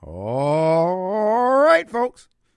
[0.00, 0.65] Folks.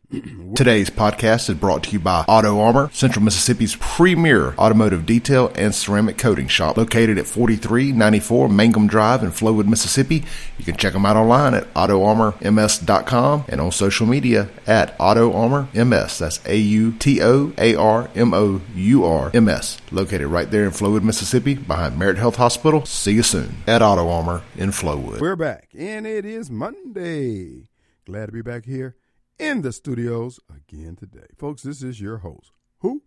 [0.56, 5.74] Today's podcast is brought to you by Auto Armour, Central Mississippi's premier automotive detail and
[5.74, 10.24] ceramic coating shop, located at 4394 Mangum Drive in Flowood, Mississippi.
[10.58, 16.18] You can check them out online at autoarmourms.com and on social media at autoarmourms.
[16.18, 20.50] That's A U T O A R M O U R M S, located right
[20.50, 22.84] there in Flowood, Mississippi, behind Merit Health Hospital.
[22.86, 25.20] See you soon at Auto Armour in Flowood.
[25.20, 27.70] We're back, and it is Monday.
[28.08, 28.96] Glad to be back here
[29.40, 31.28] in the studios again today.
[31.38, 32.52] Folks, this is your host.
[32.80, 33.02] Who?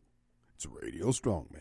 [0.54, 1.60] It's Radio Strongman,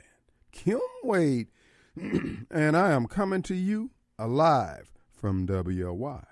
[0.51, 1.47] Kim Wade,
[1.95, 6.23] and I am coming to you alive from WY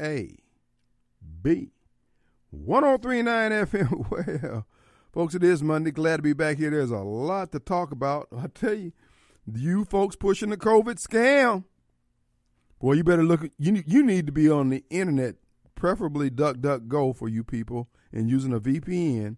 [0.00, 0.36] A
[1.42, 1.72] B
[2.50, 4.64] 1039 FM.
[5.16, 5.90] Well, folks, it is Monday.
[5.90, 6.70] Glad to be back here.
[6.70, 8.28] There's a lot to talk about.
[8.36, 8.92] I tell you,
[9.46, 11.64] you folks pushing the COVID scam.
[12.78, 13.48] Boy, you better look.
[13.58, 15.36] You you need to be on the internet
[15.76, 19.36] preferably DuckDuckGo for you people, and using a VPN,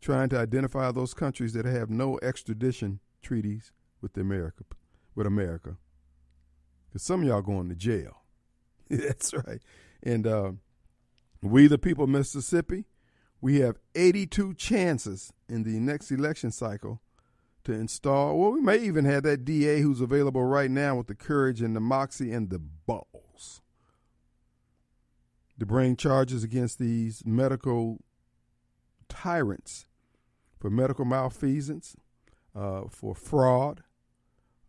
[0.00, 4.64] trying to identify those countries that have no extradition treaties with America,
[5.16, 5.76] with America.
[6.88, 8.22] Because some of y'all going to jail.
[8.90, 9.60] That's right.
[10.02, 10.52] And uh,
[11.42, 12.84] we, the people of Mississippi,
[13.40, 17.00] we have 82 chances in the next election cycle
[17.64, 18.38] to install.
[18.38, 21.74] Well, we may even have that DA who's available right now with the courage and
[21.74, 23.29] the moxie and the balls
[25.60, 27.98] to bring charges against these medical
[29.08, 29.86] tyrants
[30.58, 31.94] for medical malfeasance,
[32.54, 33.82] uh, for fraud,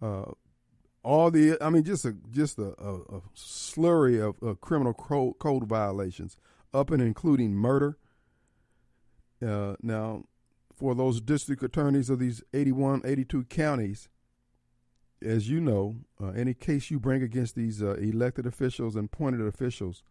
[0.02, 0.26] uh,
[1.04, 5.64] all the I mean, just a just a, a, a slurry of, of criminal code,
[5.64, 6.38] violations,
[6.74, 7.98] up and including murder.
[9.46, 10.26] Uh, now,
[10.76, 14.10] for those district attorneys of these 81, 82 counties,
[15.24, 19.42] as you know, uh, any case you bring against these uh, elected officials and appointed
[19.42, 20.04] officials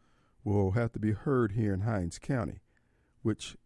[0.44, 2.60] will have to be heard here in Hinds County,
[3.22, 3.56] which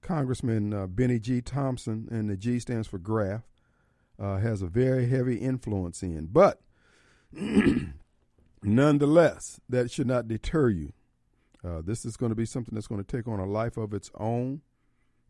[0.00, 1.40] Congressman uh, Bennie G.
[1.40, 3.42] Thompson, and the G stands for Graff,
[4.18, 6.26] uh, has a very heavy influence in.
[6.26, 6.60] But
[8.62, 10.92] nonetheless, that should not deter you.
[11.62, 13.92] Uh, this is going to be something that's going to take on a life of
[13.92, 14.62] its own,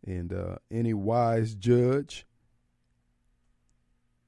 [0.07, 2.27] and uh, any wise judge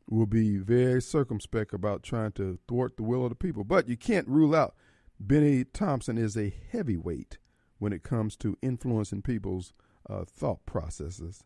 [0.08, 3.64] will be very circumspect about trying to thwart the will of the people.
[3.64, 4.74] But you can't rule out
[5.24, 7.38] Bennie Thompson is a heavyweight
[7.78, 9.72] when it comes to influencing people's
[10.10, 11.44] uh, thought processes.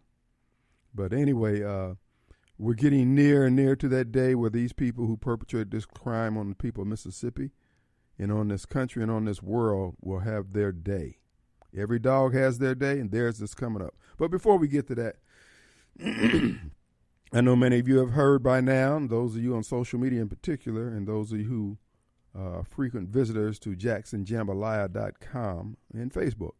[0.94, 1.94] But anyway, uh,
[2.56, 6.38] we're getting near and near to that day where these people who perpetrate this crime
[6.38, 7.50] on the people of Mississippi
[8.19, 11.19] and on this country and on this world will have their day.
[11.76, 13.94] Every dog has their day, and theirs is coming up.
[14.16, 15.16] But before we get to that,
[17.32, 20.22] I know many of you have heard by now, those of you on social media
[20.22, 21.76] in particular, and those of you who
[22.36, 26.54] uh, frequent visitors to jacksonjambalaya.com and Facebook.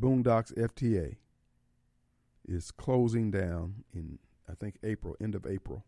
[0.00, 1.16] Boondocks FTA
[2.46, 4.18] is closing down in,
[4.48, 5.84] I think, April, end of April.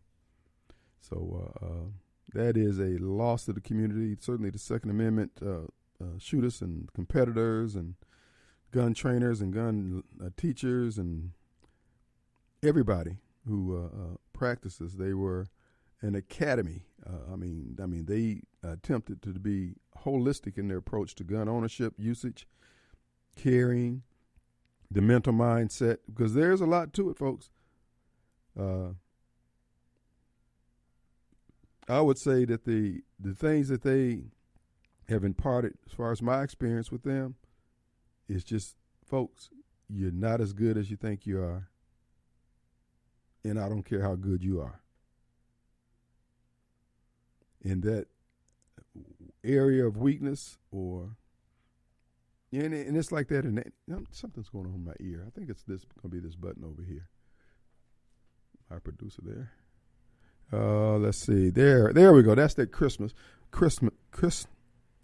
[0.99, 1.85] So uh, uh,
[2.33, 4.15] that is a loss to the community.
[4.19, 5.67] Certainly, the Second Amendment uh,
[6.01, 7.95] uh shooters and competitors and
[8.71, 11.31] gun trainers and gun uh, teachers and
[12.63, 15.47] everybody who practices, they were
[16.01, 16.85] an academy.
[17.05, 21.47] Uh, I mean, I mean, they attempted to be holistic in their approach to gun
[21.47, 22.47] ownership, usage,
[23.35, 24.03] carrying,
[24.89, 27.49] the mental mindset, because there's a lot to it, folks.
[28.59, 28.89] Uh,
[31.87, 34.25] I would say that the the things that they
[35.07, 37.35] have imparted, as far as my experience with them,
[38.27, 38.75] is just,
[39.05, 39.49] folks,
[39.89, 41.69] you're not as good as you think you are,
[43.43, 44.80] and I don't care how good you are
[47.61, 48.07] in that
[49.43, 51.15] area of weakness or
[52.53, 53.71] and, and it's like that in that,
[54.11, 55.23] something's going on in my ear.
[55.25, 57.07] I think it's this going to be this button over here.
[58.69, 59.51] My producer there.
[60.51, 61.49] Uh, let's see.
[61.49, 62.35] There, there we go.
[62.35, 63.13] That's that Christmas,
[63.51, 64.47] Christmas, Chris,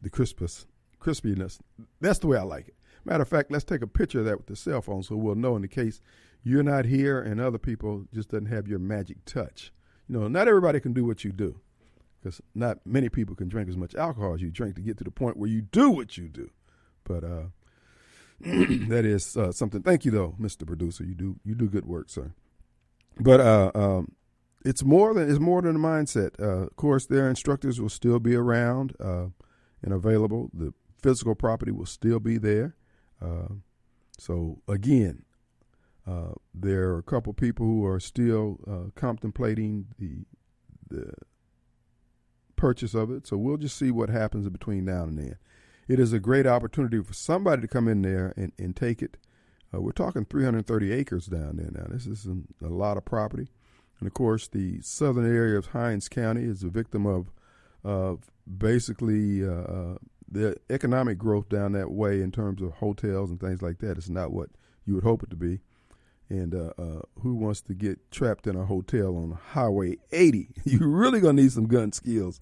[0.01, 0.65] the Christmas,
[0.99, 1.59] crispiness.
[2.01, 2.75] That's the way I like it.
[3.05, 5.35] Matter of fact, let's take a picture of that with the cell phone so we'll
[5.35, 6.01] know in the case
[6.43, 9.71] you're not here and other people just doesn't have your magic touch.
[10.09, 11.61] You know, not everybody can do what you do
[12.27, 15.03] because not many people can drink as much alcohol as you drink to get to
[15.03, 16.49] the point where you do what you do.
[17.05, 17.43] But uh,
[18.41, 19.81] that is uh, something.
[19.81, 20.67] Thank you, though, Mr.
[20.67, 21.03] Producer.
[21.05, 22.33] You do you do good work, sir.
[23.19, 24.11] But uh, um,
[24.65, 26.39] it's more than it's more than a mindset.
[26.39, 29.27] Uh, of course, their instructors will still be around uh,
[29.81, 30.49] and available.
[30.53, 32.75] The physical property will still be there.
[33.21, 33.53] Uh,
[34.19, 35.23] so again,
[36.53, 40.25] there are a couple people who are still contemplating the
[40.89, 41.13] the
[42.57, 43.25] purchase of it.
[43.25, 45.37] So we'll just see what happens between now and then.
[45.87, 49.15] it is a great opportunity for somebody to come in there and, and take it.
[49.73, 51.87] Uh, we're talking 330 acres down there now.
[51.89, 53.47] This is a, a, lot of property.
[53.99, 57.31] And of course, the southern area of Hinds County is a victim of,
[57.83, 59.97] of basically uh, uh,
[60.29, 63.97] the economic growth down that way in terms of hotels and things like that.
[63.97, 64.49] It's not what
[64.85, 65.59] you would hope it to be.
[66.29, 70.49] And uh, uh, who wants to get trapped in a hotel on Highway 80?
[70.65, 72.39] You're really gonna need some gun skills.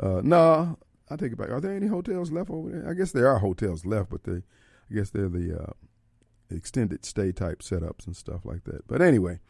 [0.00, 0.74] Uh, nah,
[1.08, 1.50] I take it back.
[1.50, 2.88] Are there any hotels left over there?
[2.88, 4.38] I guess there are hotels left, but they,
[4.90, 5.72] I guess they're the uh,
[6.50, 8.86] extended stay type setups and stuff like that.
[8.88, 9.40] But anyway,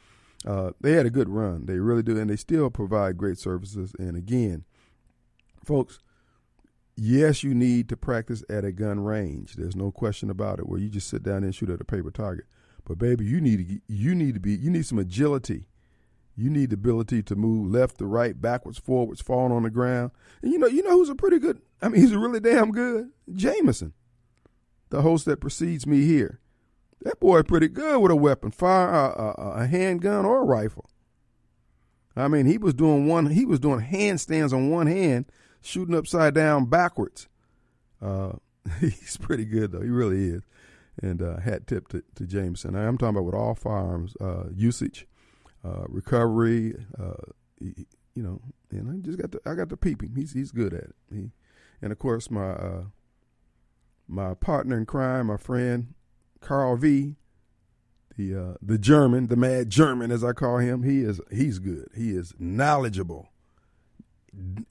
[0.47, 1.67] uh, they had a good run.
[1.67, 3.95] They really do, and they still provide great services.
[3.99, 4.65] And again,
[5.65, 6.01] folks,
[6.97, 9.55] yes, you need to practice at a gun range.
[9.55, 10.69] There's no question about it.
[10.69, 12.47] Where you just sit down and shoot at a paper target.
[12.91, 15.69] But baby, you need to you need to be you need some agility.
[16.35, 20.11] You need the ability to move left to right, backwards, forwards, falling on the ground.
[20.43, 21.61] And you know, you know who's a pretty good.
[21.81, 23.93] I mean, he's a really damn good Jameson,
[24.89, 26.41] the host that precedes me here.
[27.03, 30.91] That boy pretty good with a weapon, fire a, a, a handgun or a rifle.
[32.17, 33.27] I mean, he was doing one.
[33.27, 35.27] He was doing handstands on one hand,
[35.61, 37.29] shooting upside down backwards.
[38.03, 38.33] Uh,
[38.81, 39.81] he's pretty good though.
[39.81, 40.43] He really is
[41.03, 42.75] and uh, hat tip to, to Jameson.
[42.75, 45.07] I'm talking about with all firearms uh, usage,
[45.65, 46.75] uh, recovery.
[46.99, 47.15] Uh,
[47.61, 50.15] you, know, and I just got to I got to peep him.
[50.15, 50.95] He's he's good at it.
[51.13, 51.31] He,
[51.83, 52.85] and of course my uh,
[54.07, 55.95] my partner in crime, my friend
[56.41, 57.17] Carl V.
[58.17, 61.89] The uh, the German, the mad German as I call him, he is he's good.
[61.95, 63.31] He is knowledgeable.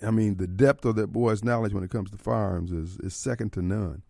[0.05, 3.15] I mean, the depth of that boy's knowledge when it comes to firearms is is
[3.15, 4.03] second to none.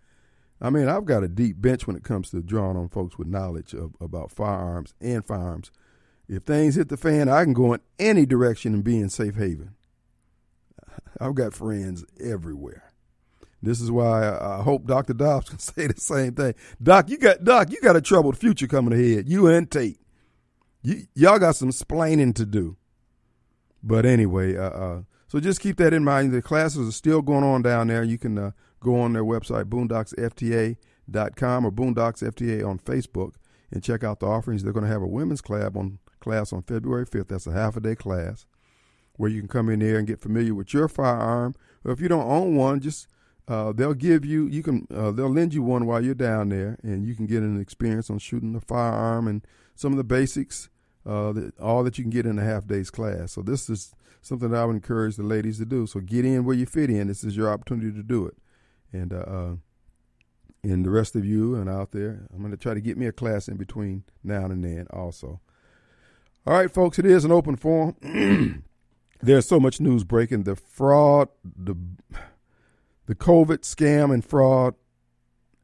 [0.61, 3.27] I mean, I've got a deep bench when it comes to drawing on folks with
[3.27, 5.71] knowledge of, about firearms and firearms.
[6.27, 9.35] If things hit the fan, I can go in any direction and be in safe
[9.35, 9.75] haven.
[11.19, 12.91] I've got friends everywhere.
[13.61, 15.13] This is why I, hope Dr.
[15.13, 16.55] Dobbs can say the same thing.
[16.81, 19.27] Doc, you got Doc, you got a troubled future coming ahead.
[19.27, 19.99] You and Tate.
[20.81, 22.77] You, y'all got some splaining to do.
[23.83, 26.31] But anyway, uh, uh, so just keep that in mind.
[26.31, 28.03] The classes are still going on down there.
[28.03, 33.33] You can uh, go on their website, boondocksfta.com or boondocksfta on Facebook,
[33.71, 34.63] and check out the offerings.
[34.63, 37.29] They're going to have a women's class on class on February 5th.
[37.29, 38.45] That's a half a day class
[39.17, 41.53] where you can come in there and get familiar with your firearm.
[41.83, 43.07] Or if you don't own one, just
[43.47, 46.77] uh, they'll give you you can uh, they'll lend you one while you're down there,
[46.83, 50.69] and you can get an experience on shooting a firearm and some of the basics.
[51.05, 53.31] Uh, that, all that you can get in a half day's class.
[53.31, 55.87] So this is something that I would encourage the ladies to do.
[55.87, 57.07] So get in where you fit in.
[57.07, 58.35] This is your opportunity to do it
[58.91, 59.55] and uh, uh,
[60.63, 63.05] and the rest of you and out there, I'm going to try to get me
[63.05, 65.39] a class in between now and then also.
[66.45, 67.95] All right, folks, it is an open forum.
[69.21, 70.43] There's so much news breaking.
[70.43, 71.75] The fraud, the
[73.05, 74.75] the COVID scam and fraud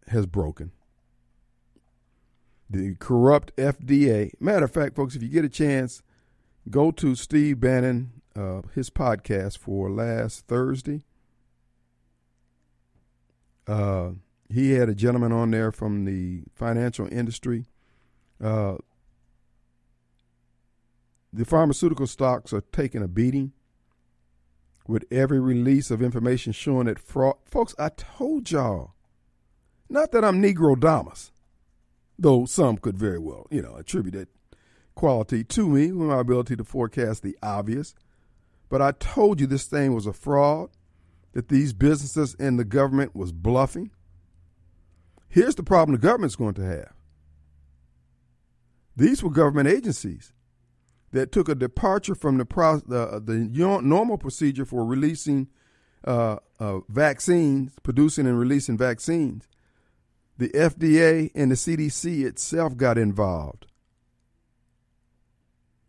[0.07, 0.71] has broken.
[2.69, 4.31] The corrupt FDA.
[4.39, 6.01] Matter of fact, folks, if you get a chance,
[6.69, 11.03] go to Steve Bannon, uh, his podcast for last Thursday
[13.67, 14.11] uh,
[14.49, 17.65] he had a gentleman on there from the financial industry.
[18.43, 18.75] Uh,
[21.33, 23.51] the pharmaceutical stocks are taking a beating
[24.87, 27.35] with every release of information showing that fraud.
[27.45, 28.93] Folks, I told y'all,
[29.89, 31.31] not that I'm Negrodamus,
[32.17, 34.29] though some could very well, you know, attribute that
[34.93, 37.95] quality to me with my ability to forecast the obvious.
[38.69, 40.69] But I told you this thing was a fraud
[41.35, 43.91] that these businesses and the government was bluffing.
[45.27, 46.93] Here's the problem the government's going to have.
[48.95, 50.31] These were government agencies
[51.11, 55.49] that took a departure from the pro- the, the normal procedure for releasing
[56.05, 59.49] uh, uh, vaccines, producing and releasing vaccines.
[60.37, 63.65] The FDA and the CDC itself got involved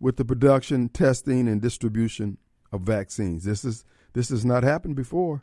[0.00, 2.38] with the production, testing, and distribution
[2.73, 3.45] of vaccines.
[3.45, 3.85] This is
[4.17, 5.43] this has not happened before.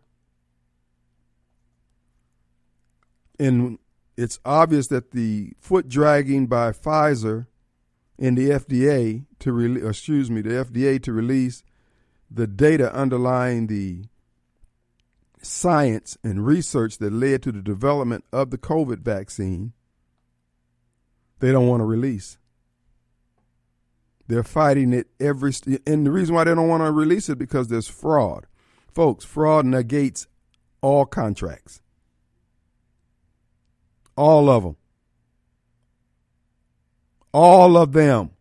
[3.37, 3.77] And
[4.17, 7.45] it's obvious that the foot dragging by Pfizer
[8.17, 11.63] and the FDA to re- uh, excuse me, the FDA to release
[12.31, 14.05] the data underlying the
[15.43, 19.73] science and research that led to the development of the COVID vaccine,
[21.41, 22.39] they don't want to release.
[24.27, 27.37] They're fighting it every, st- and the reason why they don't want to release it
[27.37, 28.47] because there's fraud.
[28.93, 30.27] Folks, fraud negates
[30.81, 31.81] all contracts.
[34.15, 34.75] All of them.
[37.33, 38.31] All of them.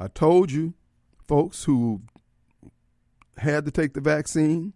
[0.00, 0.74] I told you,
[1.26, 2.02] folks who
[3.38, 4.72] had to take the vaccine,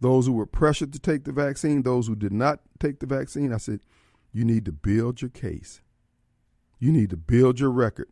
[0.00, 3.52] those who were pressured to take the vaccine, those who did not take the vaccine.
[3.52, 3.80] I said,
[4.32, 5.80] you need to build your case.
[6.78, 8.08] You need to build your record.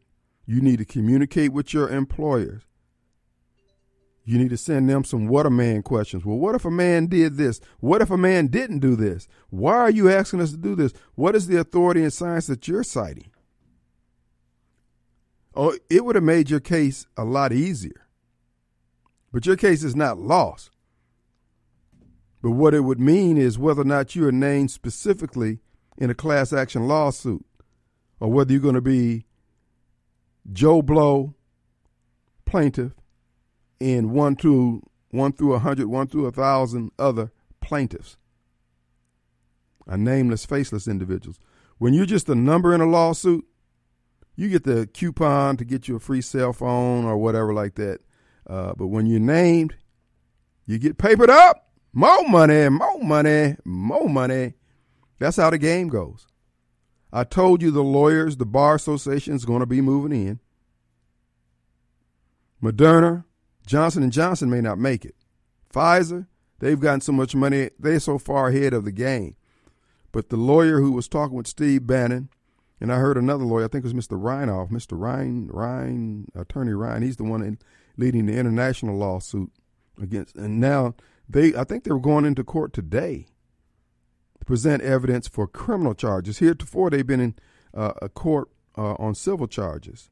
[0.50, 2.62] You need to communicate with your employers.
[4.24, 6.24] You need to send them some what a man questions.
[6.24, 7.60] Well, what if a man did this?
[7.78, 9.28] What if a man didn't do this?
[9.50, 10.92] Why are you asking us to do this?
[11.14, 13.30] What is the authority and science that you're citing?
[15.54, 18.08] Oh, it would have made your case a lot easier.
[19.32, 20.72] But your case is not lost.
[22.42, 25.60] But what it would mean is whether or not you are named specifically
[25.96, 27.46] in a class action lawsuit
[28.18, 29.26] or whether you're going to be
[30.52, 31.34] Joe Blow
[32.44, 32.92] plaintiff
[33.80, 38.16] and one through one through a hundred, one through a thousand other plaintiffs,
[39.86, 41.38] are nameless, faceless individuals.
[41.78, 43.44] When you're just a number in a lawsuit,
[44.36, 48.00] you get the coupon to get you a free cell phone or whatever like that.
[48.46, 49.74] Uh, but when you're named,
[50.66, 51.68] you get papered up.
[51.92, 54.54] More money, more money, more money.
[55.18, 56.26] That's how the game goes.
[57.12, 60.40] I told you the lawyers, the bar association is going to be moving in.
[62.62, 63.24] Moderna,
[63.66, 65.14] Johnson and Johnson may not make it.
[65.72, 66.26] Pfizer,
[66.58, 69.36] they've gotten so much money, they're so far ahead of the game.
[70.12, 72.28] But the lawyer who was talking with Steve Bannon,
[72.80, 74.20] and I heard another lawyer, I think it was Mr.
[74.20, 74.98] Reinoff, Mr.
[74.98, 77.58] Ryan, Ryan, Attorney Ryan, he's the one in,
[77.96, 79.50] leading the international lawsuit
[80.00, 80.94] against, and now
[81.28, 83.39] they, I think they were going into court today to
[84.50, 86.38] present evidence for criminal charges.
[86.38, 87.34] Heretofore, they've been in
[87.72, 90.10] uh, a court uh, on civil charges.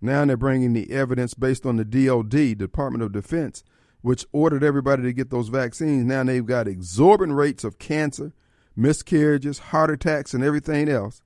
[0.00, 3.62] Now they're bringing the evidence based on the DOD, Department of Defense,
[4.00, 6.04] which ordered everybody to get those vaccines.
[6.04, 8.32] Now they've got exorbitant rates of cancer,
[8.74, 11.22] miscarriages, heart attacks, and everything else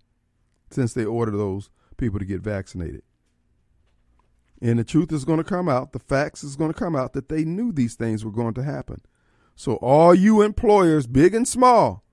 [0.70, 3.04] since they ordered those people to get vaccinated.
[4.60, 7.14] And the truth is going to come out, the facts is going to come out
[7.14, 9.00] that they knew these things were going to happen.
[9.56, 12.03] So, all you employers, big and small,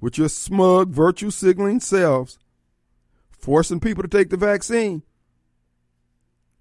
[0.00, 2.38] with your smug virtue signaling selves,
[3.30, 5.02] forcing people to take the vaccine,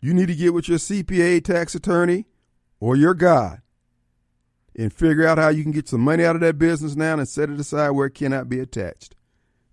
[0.01, 2.25] you need to get with your CPA, tax attorney,
[2.79, 3.61] or your God
[4.77, 7.27] and figure out how you can get some money out of that business now and
[7.27, 9.15] set it aside where it cannot be attached.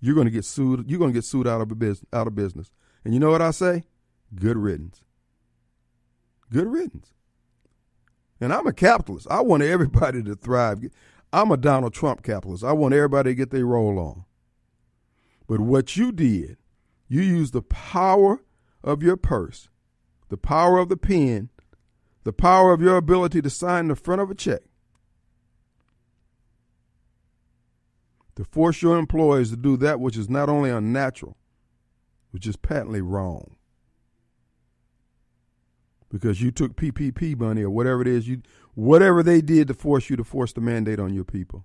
[0.00, 0.88] You're going to get sued.
[0.88, 2.08] You're going to get sued out of a business.
[2.12, 2.70] Out of business.
[3.04, 3.84] And you know what I say?
[4.34, 5.02] Good riddance.
[6.50, 7.12] Good riddance.
[8.40, 9.26] And I'm a capitalist.
[9.30, 10.82] I want everybody to thrive.
[11.32, 12.62] I'm a Donald Trump capitalist.
[12.62, 14.24] I want everybody to get their roll on.
[15.48, 16.58] But what you did,
[17.08, 18.42] you used the power
[18.82, 19.68] of your purse
[20.28, 21.50] the power of the pen,
[22.24, 24.62] the power of your ability to sign the front of a check,
[28.36, 31.36] to force your employees to do that which is not only unnatural,
[32.30, 33.56] which is patently wrong.
[36.12, 38.42] Because you took PPP money or whatever it is, you
[38.74, 41.64] whatever they did to force you to force the mandate on your people.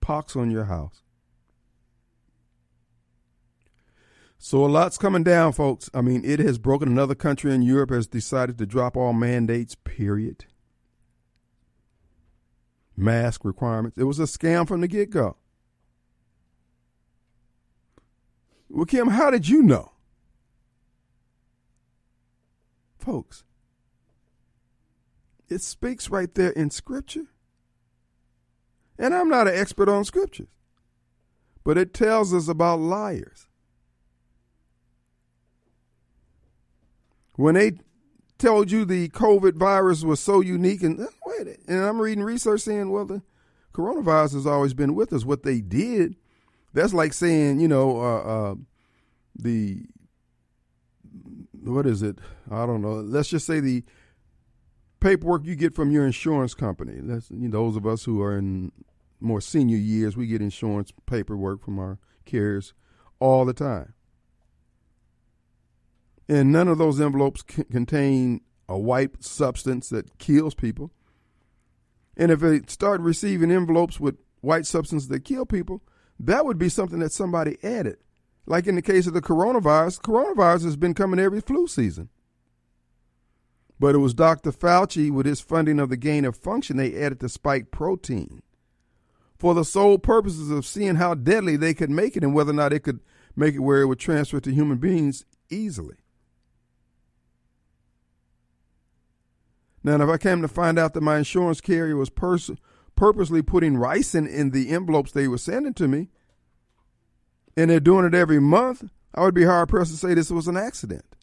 [0.00, 1.02] Pox on your house.
[4.36, 5.88] So a lot's coming down, folks.
[5.94, 9.76] I mean, it has broken another country in Europe has decided to drop all mandates,
[9.76, 10.46] period.
[12.96, 13.96] Mask requirements.
[13.96, 15.36] It was a scam from the get go.
[18.68, 19.92] Well, Kim, how did you know?
[22.98, 23.44] Folks,
[25.52, 27.26] it speaks right there in Scripture.
[28.98, 30.48] And I'm not an expert on Scriptures,
[31.64, 33.48] but it tells us about liars.
[37.36, 37.72] when they
[38.38, 42.62] told you the COVID virus was so unique, and uh, wait, and I'm reading research
[42.62, 43.22] saying, well, the
[43.72, 45.24] coronavirus has always been with us.
[45.24, 46.16] What they did,
[46.72, 48.54] that's like saying, you know, uh, uh,
[49.36, 49.86] the
[51.62, 52.18] what is it?
[52.50, 52.94] I don't know.
[52.94, 53.84] Let's just say the
[55.02, 56.94] paperwork you get from your insurance company.
[57.00, 58.72] That's you know, those of us who are in
[59.20, 62.72] more senior years, we get insurance paperwork from our carriers
[63.20, 63.94] all the time
[66.28, 70.90] and none of those envelopes contain a white substance that kills people.
[72.16, 75.82] And if they start receiving envelopes with white substance that kill people,
[76.18, 77.98] that would be something that somebody added.
[78.46, 82.08] Like in the case of the coronavirus, coronavirus has been coming every flu season.
[83.82, 84.52] But it was Dr.
[84.52, 88.40] Fauci, with his funding of the gain of function, they added the spike protein
[89.40, 92.54] for the sole purposes of seeing how deadly they could make it and whether or
[92.54, 93.00] not it could
[93.34, 95.96] make it where it would transfer to human beings easily.
[99.82, 102.52] Now, if I came to find out that my insurance carrier was pers-
[102.94, 106.08] purposely putting ricin in the envelopes they were sending to me,
[107.56, 110.46] and they're doing it every month, I would be hard pressed to say this was
[110.46, 111.16] an accident.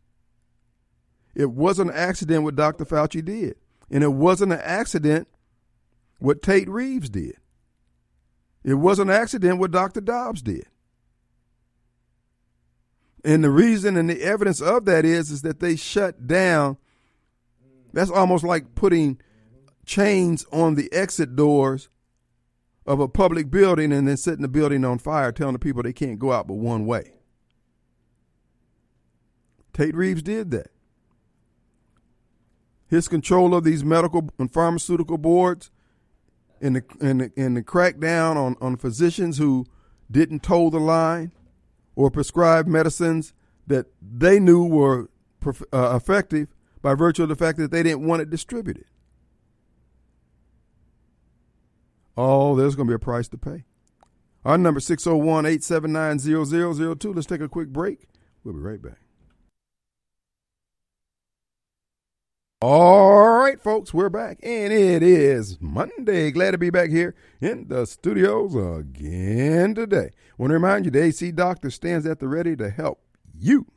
[1.40, 2.84] It wasn't an accident what Dr.
[2.84, 3.56] Fauci did.
[3.90, 5.30] And it wasn't an accident
[6.18, 7.38] what Tate Reeves did.
[8.62, 10.02] It wasn't an accident what Dr.
[10.02, 10.66] Dobbs did.
[13.24, 16.76] And the reason and the evidence of that is is that they shut down.
[17.94, 19.22] That's almost like putting
[19.86, 21.88] chains on the exit doors
[22.86, 25.94] of a public building and then setting the building on fire, telling the people they
[25.94, 27.14] can't go out but one way.
[29.72, 30.72] Tate Reeves did that.
[32.90, 35.70] His control of these medical and pharmaceutical boards
[36.62, 39.66] and the, and the, and the crackdown on, on physicians who
[40.10, 41.32] didn't toe the line
[41.96, 43.34] or prescribe medicines
[43.68, 45.10] that they knew were
[45.72, 46.48] uh, effective
[46.82, 48.86] by virtue of the fact that they didn't want it distributed.
[52.18, 53.64] Oh, there's going to be a price to pay.
[54.44, 56.20] Our number 601 879
[56.98, 57.14] 0002.
[57.14, 58.08] Let's take a quick break.
[58.44, 59.00] We'll be right back.
[62.62, 66.30] All right, folks, we're back, and it is Monday.
[66.30, 70.10] Glad to be back here in the studios again today.
[70.38, 73.00] Want to remind you, the AC Doctor stands at the ready to help
[73.34, 73.68] you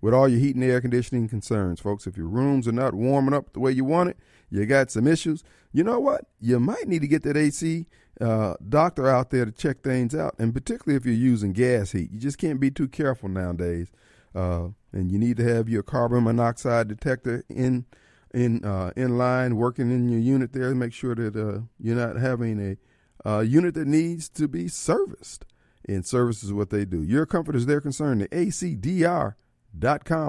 [0.00, 2.08] with all your heat and air conditioning concerns, folks.
[2.08, 4.16] If your rooms are not warming up the way you want it,
[4.50, 5.44] you got some issues.
[5.72, 6.24] You know what?
[6.40, 7.86] You might need to get that AC
[8.20, 12.10] uh, doctor out there to check things out, and particularly if you're using gas heat,
[12.10, 13.92] you just can't be too careful nowadays.
[14.34, 17.86] Uh, and you need to have your carbon monoxide detector in
[18.32, 20.74] in uh, in line, working in your unit there.
[20.74, 25.44] Make sure that uh, you're not having a uh, unit that needs to be serviced.
[25.88, 27.02] And service is what they do.
[27.02, 28.18] Your comfort is their concern.
[28.18, 29.34] The ACDR.com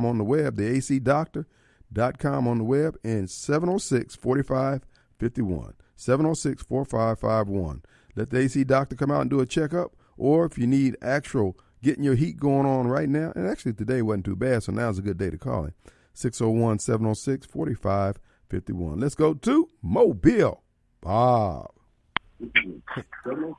[0.06, 5.74] on the web, the ACDoctor.com on the web, and 706 4551.
[5.96, 7.84] 706 4551.
[8.16, 9.96] Let the AC Doctor come out and do a checkup.
[10.18, 14.02] Or if you need actual getting your heat going on right now, and actually today
[14.02, 15.74] wasn't too bad, so now's a good day to call him.
[16.14, 19.00] 601 706 4551.
[19.00, 20.62] Let's go to Mobile.
[21.02, 21.72] Bob.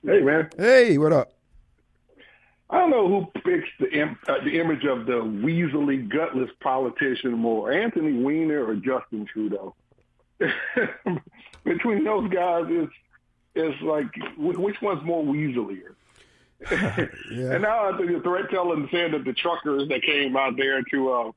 [0.04, 0.50] Hey, man.
[0.56, 1.32] Hey, what up?
[2.70, 7.32] I don't know who picks the Im- uh, the image of the weaselly, gutless politician
[7.32, 9.74] more, Anthony Weiner or Justin Trudeau.
[11.64, 12.92] Between those guys, it's
[13.54, 14.06] it's like
[14.38, 15.94] which one's more weaselier?
[16.70, 17.52] Yeah.
[17.52, 20.56] And now I think the threat telling the saying that the truckers that came out
[20.56, 21.32] there to uh,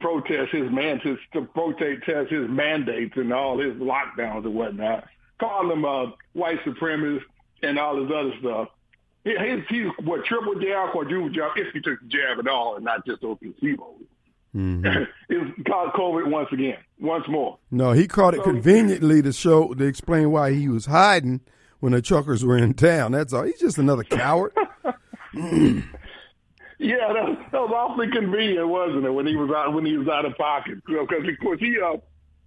[0.00, 5.04] protest his man to, to protest his mandates and all his lockdowns and whatnot,
[5.38, 7.22] calling them uh, white supremacists
[7.62, 8.68] and all this other stuff.
[9.24, 9.34] He,
[9.70, 13.06] he's, what triple jab, quadruple jab, if he took the jab at all, and not
[13.06, 14.04] just those placebos.
[14.54, 15.04] Mm-hmm.
[15.28, 17.58] it's caught COVID once again, once more.
[17.70, 21.40] No, he caught it so, conveniently to show to explain why he was hiding
[21.80, 23.12] when the truckers were in town.
[23.12, 23.44] That's all.
[23.44, 24.52] He's just another coward.
[26.78, 29.10] Yeah, that, that was awfully convenient, wasn't it?
[29.10, 31.60] When he was out when he was out of pocket, because you know, of course
[31.60, 31.96] he uh,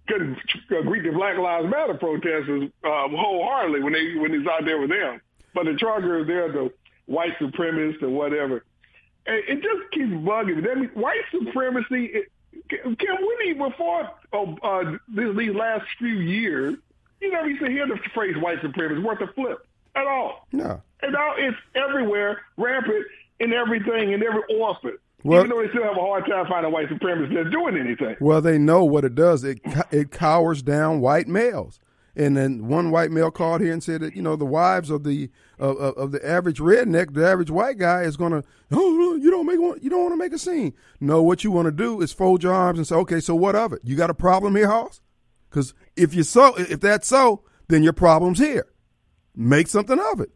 [0.06, 0.36] couldn't
[0.68, 4.90] greet the Black Lives Matter protesters uh, wholeheartedly when they when he's out there with
[4.90, 5.20] them.
[5.54, 6.70] But the Chargers, they're the
[7.06, 8.64] white supremacists or whatever.
[9.26, 10.62] And it just keeps bugging me.
[10.62, 12.12] That means white supremacy.
[12.12, 12.32] It,
[12.68, 16.76] can we before oh, uh, these, these last few years,
[17.20, 20.46] you never used to hear the phrase white supremacy worth a flip at all.
[20.52, 20.82] No.
[21.02, 23.06] And now it's everywhere, rampant
[23.40, 24.98] in everything, in every office.
[25.24, 28.16] Well, even though they still have a hard time finding white supremacists that's doing anything.
[28.20, 29.42] Well, they know what it does.
[29.42, 31.80] It it cowers down white males.
[32.14, 35.04] And then one white male called here and said that you know the wives of
[35.04, 39.30] the of, of the average redneck, the average white guy is going to oh you
[39.30, 40.72] don't make one, you don't want to make a scene.
[41.00, 43.54] No, what you want to do is fold your arms and say, okay, so what
[43.54, 43.80] of it?
[43.84, 45.00] You got a problem here, Hoss?
[45.50, 48.66] Because if you so if that's so, then your problem's here.
[49.34, 50.30] Make something of it.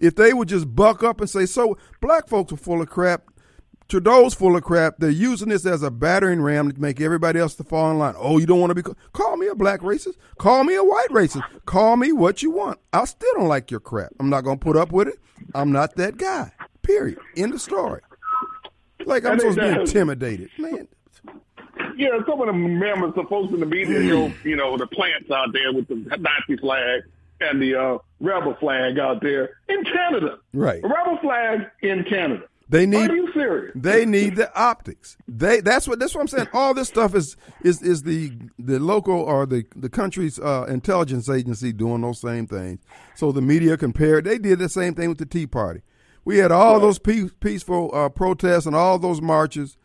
[0.00, 3.24] If they would just buck up and say, so black folks are full of crap,
[3.88, 4.98] Trudeau's full of crap.
[4.98, 8.14] They're using this as a battering ram to make everybody else to fall in line.
[8.18, 8.82] Oh, you don't want to be
[9.12, 10.16] call me a black racist.
[10.36, 11.42] Call me a white racist.
[11.64, 12.78] Call me what you want.
[12.92, 14.12] I still don't like your crap.
[14.20, 15.18] I'm not going to put up with it.
[15.54, 16.52] I'm not that guy.
[16.82, 17.18] Period.
[17.36, 18.02] End of story.
[19.06, 20.86] Like I'm supposed to be intimidated, man.
[21.96, 25.30] Yeah, some of the members are supposed to be there, you you know, the plants
[25.30, 27.02] out there with the Nazi flag
[27.40, 30.38] and the uh, rebel flag out there in Canada.
[30.52, 30.82] Right.
[30.84, 32.44] A rebel flag in Canada.
[32.70, 33.10] They need.
[33.10, 33.72] Are you serious?
[33.74, 35.16] They need the optics.
[35.26, 35.60] They.
[35.60, 35.98] That's what.
[35.98, 36.48] That's what I'm saying.
[36.52, 41.30] All this stuff is is is the the local or the the country's uh, intelligence
[41.30, 42.80] agency doing those same things.
[43.14, 44.24] So the media compared.
[44.24, 45.80] They did the same thing with the Tea Party.
[46.26, 49.78] We had all those peace, peaceful uh, protests and all those marches,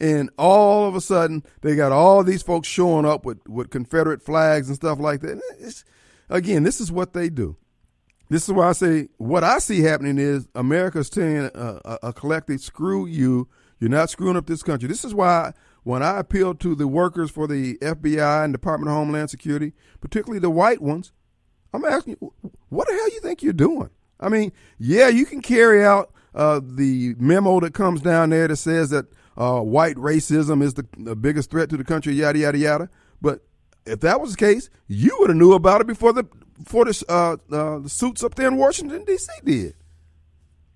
[0.00, 4.22] and all of a sudden they got all these folks showing up with with Confederate
[4.22, 5.40] flags and stuff like that.
[5.58, 5.84] It's,
[6.28, 7.56] again, this is what they do.
[8.30, 12.12] This is why I say what I see happening is America's saying a, a, a
[12.12, 13.48] collective screw you.
[13.80, 14.88] You're not screwing up this country.
[14.88, 15.52] This is why
[15.84, 20.40] when I appeal to the workers for the FBI and Department of Homeland Security, particularly
[20.40, 21.12] the white ones,
[21.72, 22.32] I'm asking you,
[22.68, 23.90] what the hell you think you're doing?
[24.20, 28.56] I mean, yeah, you can carry out uh, the memo that comes down there that
[28.56, 32.58] says that uh, white racism is the, the, biggest threat to the country, yada yada
[32.58, 32.90] yada.
[33.22, 33.46] But
[33.88, 36.24] if that was the case, you would have knew about it before the
[36.58, 39.30] before the, uh, uh, the suits up there in Washington D.C.
[39.44, 39.74] did,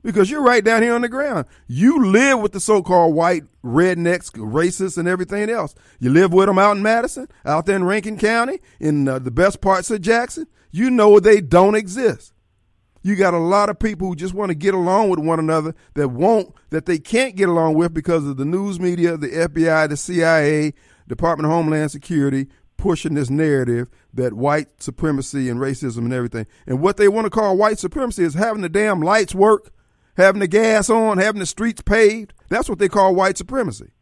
[0.03, 1.47] because you're right down here on the ground.
[1.67, 5.75] You live with the so-called white rednecks, racists, and everything else.
[5.99, 9.31] You live with them out in Madison, out there in Rankin County, in uh, the
[9.31, 10.47] best parts of Jackson.
[10.71, 12.33] You know they don't exist.
[13.03, 15.75] You got a lot of people who just want to get along with one another
[15.95, 19.89] that won't, that they can't get along with because of the news media, the FBI,
[19.89, 20.73] the CIA,
[21.09, 22.49] Department of Homeland Security
[22.83, 26.49] pushing this narrative that white supremacy and racism and everything.
[26.67, 29.73] And what they want to call white supremacy is having the damn lights work,
[30.17, 32.35] having the gas on, having the streets paved.
[32.49, 33.93] That's what they call white supremacy.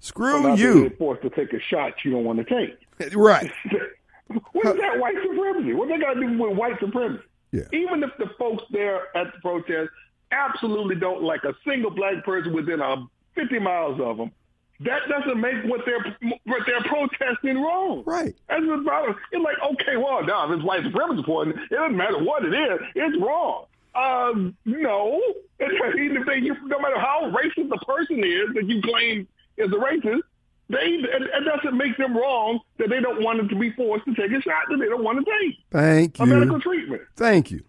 [0.00, 0.90] Screw well, you.
[0.98, 2.76] Forced to take a shot you don't want to take.
[3.16, 3.50] Right.
[4.52, 5.72] what is that white supremacy?
[5.72, 7.22] What they got to do with white supremacy?
[7.52, 7.62] Yeah.
[7.72, 9.90] Even if the folks there at the protest
[10.32, 14.32] absolutely don't like a single black person within a 50 miles of them,
[14.80, 18.02] that doesn't make what they're what they're protesting wrong.
[18.04, 18.34] Right.
[18.48, 22.22] That's about it's like okay, well, now if it's white supremacy important, it doesn't matter
[22.22, 23.66] what it is, it's wrong.
[23.94, 25.20] Um, no,
[25.60, 29.76] even if they, no matter how racist the person is that you claim is a
[29.76, 30.22] racist,
[30.68, 34.32] they it doesn't make them wrong that they don't want to be forced to take
[34.32, 35.58] a shot that they don't want to take.
[35.70, 36.24] Thank you.
[36.24, 37.02] A medical treatment.
[37.16, 37.62] Thank you.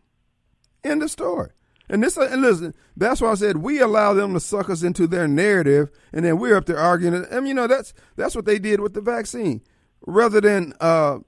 [0.83, 1.49] End of story.
[1.87, 5.07] And this, and listen, that's why I said we allow them to suck us into
[5.07, 7.25] their narrative, and then we're up there arguing.
[7.29, 9.61] And you know that's that's what they did with the vaccine.
[10.07, 11.19] Rather than uh,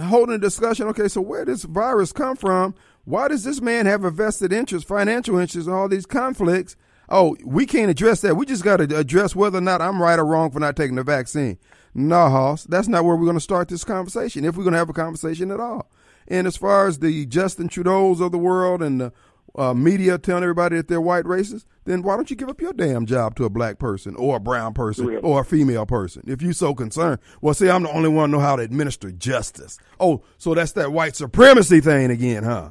[0.00, 2.74] holding a discussion, okay, so where does virus come from?
[3.04, 6.76] Why does this man have a vested interest, financial interest in all these conflicts?
[7.12, 8.36] oh, we can't address that.
[8.36, 10.96] We just got to address whether or not I'm right or wrong for not taking
[10.96, 11.58] the vaccine.
[11.94, 14.78] No, Hoss, that's not where we're going to start this conversation, if we're going to
[14.78, 15.90] have a conversation at all.
[16.26, 19.12] And as far as the Justin Trudeau's of the world and the
[19.54, 22.72] uh, media telling everybody that they're white racists, then why don't you give up your
[22.72, 26.40] damn job to a black person or a brown person or a female person if
[26.40, 27.18] you're so concerned?
[27.40, 29.78] Well, see, I'm the only one know how to administer justice.
[29.98, 32.70] Oh, so that's that white supremacy thing again, huh?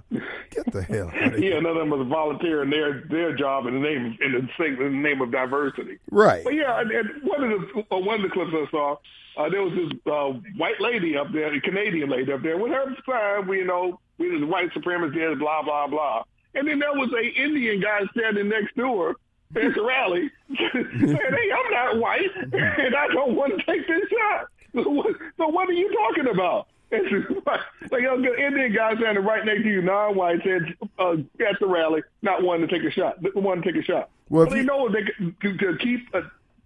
[0.50, 1.54] Get the hell out of here.
[1.54, 4.78] Yeah, none of them was volunteering their their job in the name in the, in
[4.78, 5.98] the name of diversity.
[6.10, 6.44] Right.
[6.44, 8.98] But yeah, and, and one of the uh, one of the clips I saw,
[9.38, 12.72] uh, there was this uh, white lady up there, a Canadian lady up there, with
[12.72, 16.24] her sign, we you know, we the white supremacists, blah blah blah.
[16.54, 19.10] And then there was a Indian guy standing next to her
[19.56, 24.04] at the rally saying, hey, I'm not white and I don't want to take this
[24.10, 24.48] shot.
[24.74, 26.68] So what, so what are you talking about?
[26.92, 32.02] like a Indian guy standing right next to you, non-white, said uh, at the rally,
[32.22, 34.10] not wanting to take a shot, wanting to take a shot.
[34.30, 36.22] Well, but they know they to, to keep uh,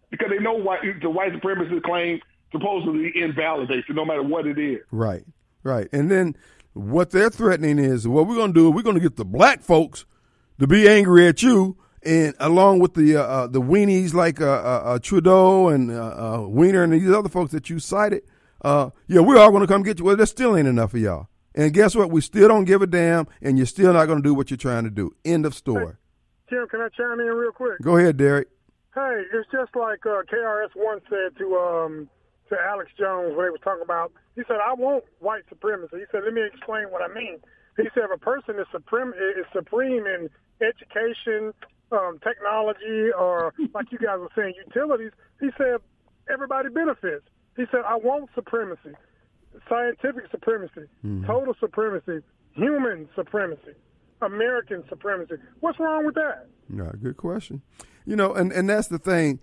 [0.10, 2.22] because they know why the white supremacist claim
[2.52, 4.80] supposedly invalidates it, no matter what it is.
[4.92, 5.26] Right,
[5.64, 6.36] right, and then
[6.76, 8.70] what they're threatening is what we're going to do.
[8.70, 10.06] We're going to get the black folks
[10.60, 14.46] to be angry at you, and along with the uh, uh, the weenies like uh,
[14.46, 18.24] uh, uh Trudeau and uh, Weiner and these other folks that you cited.
[18.64, 20.06] yeah, we're all going to come get you.
[20.06, 21.30] Well, there still ain't enough of y'all.
[21.56, 22.12] And guess what?
[22.12, 24.58] We still don't give a damn, and you're still not going to do what you're
[24.58, 25.16] trying to do.
[25.24, 25.94] End of story.
[26.50, 27.82] Hey, Tim, can I chime in real quick?
[27.82, 28.50] Go ahead, Derek.
[28.94, 32.10] Hey, it's just like KRS One said to um,
[32.50, 34.12] to Alex Jones when they were talking about.
[34.36, 37.40] He said, "I want white supremacy." He said, "Let me explain what I mean."
[37.78, 40.30] He said, "If a person is supreme is supreme in
[40.62, 41.54] education,
[41.92, 45.82] um, technology, or like you guys were saying, utilities," he said,
[46.30, 48.96] "Everybody benefits." He said, "I want supremacy,
[49.70, 51.26] scientific supremacy, mm-hmm.
[51.26, 52.22] total supremacy,
[52.54, 53.76] human supremacy."
[54.22, 55.36] American supremacy.
[55.60, 56.48] What's wrong with that?
[56.74, 57.62] Yeah, good question.
[58.06, 59.40] You know, and, and that's the thing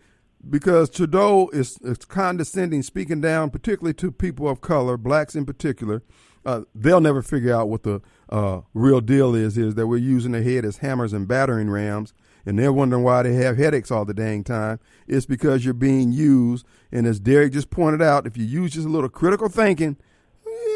[0.48, 6.02] because Trudeau is, is, condescending, speaking down, particularly to people of color, blacks in particular.
[6.44, 9.57] Uh, they'll never figure out what the uh, real deal is.
[9.57, 12.12] Is that we're using their head as hammers and battering rams,
[12.44, 14.81] and they're wondering why they have headaches all the dang time.
[15.07, 18.87] It's because you're being used, and as Derek just pointed out, if you use just
[18.87, 19.96] a little critical thinking,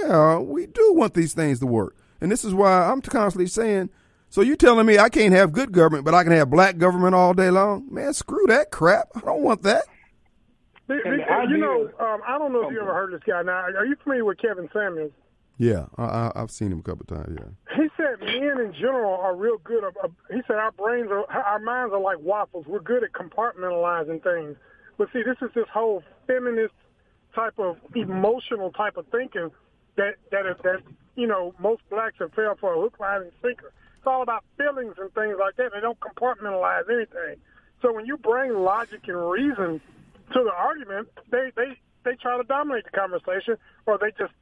[0.03, 1.97] yeah, we do want these things to work.
[2.21, 3.91] And this is why I'm constantly saying
[4.29, 7.15] so you telling me I can't have good government, but I can have black government
[7.15, 7.87] all day long?
[7.91, 9.09] Man, screw that crap.
[9.15, 9.85] I don't want that.
[10.89, 13.43] you know, um, I don't know if you ever heard this guy.
[13.43, 15.13] Now, are you familiar with Kevin Samuels?
[15.59, 17.39] Yeah, I, have seen him a couple times.
[17.39, 17.77] Yeah.
[17.77, 19.85] He said men in general are real good.
[19.85, 22.67] At, uh, he said our brains are, our minds are like waffles.
[22.67, 24.57] We're good at compartmentalizing things.
[24.99, 26.75] But see, this is this whole feminist
[27.35, 29.51] type of emotional type of thinking
[29.97, 30.83] that that that
[31.15, 33.73] you know most blacks have failed for a hook, line, and sinker.
[34.07, 35.73] It's all about feelings and things like that.
[35.75, 37.43] They don't compartmentalize anything.
[37.83, 39.81] So when you bring logic and reason
[40.33, 44.33] to the argument, they they they try to dominate the conversation, or they just,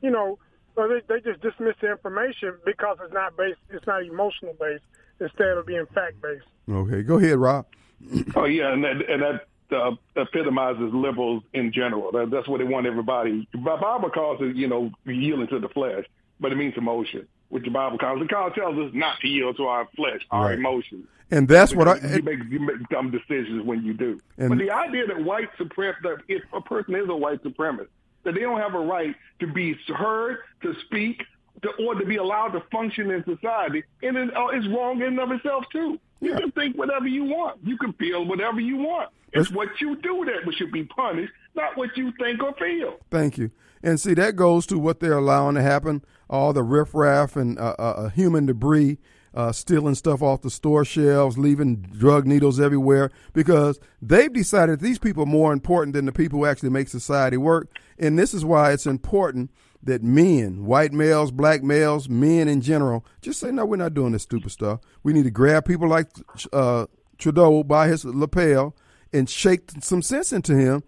[0.00, 0.38] you know,
[0.76, 4.84] or they they just dismiss the information because it's not based, it's not emotional based
[5.20, 6.46] instead of being fact based.
[6.70, 7.66] Okay, go ahead, Rob.
[8.34, 12.12] oh yeah, and that and that uh, epitomizes liberals in general.
[12.12, 13.46] That, that's what they want everybody.
[13.52, 16.06] The Bible calls it, you know, yielding to the flesh,
[16.40, 18.18] but it means emotion, which the Bible calls.
[18.18, 20.58] The Bible tells us not to yield to our flesh, our right.
[20.58, 21.06] emotions.
[21.30, 21.96] And that's what I.
[21.96, 24.18] You make, you make dumb decisions when you do.
[24.38, 27.88] And, but the idea that white supremacist, that if a person is a white supremacist,
[28.24, 31.24] that they don't have a right to be heard, to speak,
[31.60, 35.08] to, or to be allowed to function in society, and it, uh, it's wrong in
[35.08, 36.00] and of itself too.
[36.22, 36.38] You yeah.
[36.38, 37.58] can think whatever you want.
[37.62, 39.10] You can feel whatever you want.
[39.34, 42.96] It's what you do that should be punished, not what you think or feel.
[43.10, 43.50] Thank you.
[43.82, 47.74] And see, that goes to what they're allowing to happen all the riffraff and uh,
[47.78, 48.98] uh, uh, human debris,
[49.34, 54.98] uh, stealing stuff off the store shelves, leaving drug needles everywhere, because they've decided these
[54.98, 57.68] people are more important than the people who actually make society work.
[57.98, 59.50] And this is why it's important
[59.82, 64.12] that men, white males, black males, men in general, just say, no, we're not doing
[64.12, 64.80] this stupid stuff.
[65.02, 66.08] We need to grab people like
[66.52, 66.86] uh,
[67.18, 68.74] Trudeau by his lapel
[69.12, 70.82] and shake some sense into him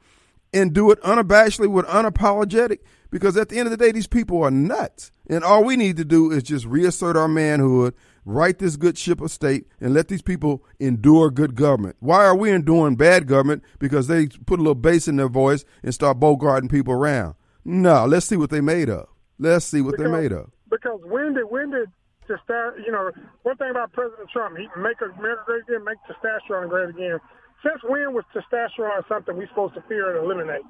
[0.55, 2.79] and do it unabashedly with unapologetic
[3.11, 5.11] because at the end of the day these people are nuts.
[5.29, 9.21] And all we need to do is just reassert our manhood right this good ship
[9.21, 11.97] of state and let these people endure good government.
[12.01, 13.63] Why are we enduring bad government?
[13.79, 17.35] Because they put a little bass in their voice and start bogarting people around.
[17.65, 19.09] No let's see what they made of.
[19.39, 20.51] Let's see what because, they're made of.
[20.71, 21.89] because when did when did
[22.29, 23.11] you know
[23.43, 27.19] one thing about president trump he make america great again make testosterone great again
[27.65, 30.63] since when was testosterone something we're supposed to fear and eliminate?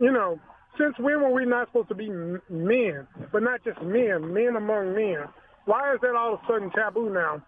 [0.00, 0.40] You know,
[0.78, 4.94] since when were we not supposed to be men, but not just men, men among
[4.94, 5.24] men?
[5.66, 7.42] Why is that all of a sudden taboo now?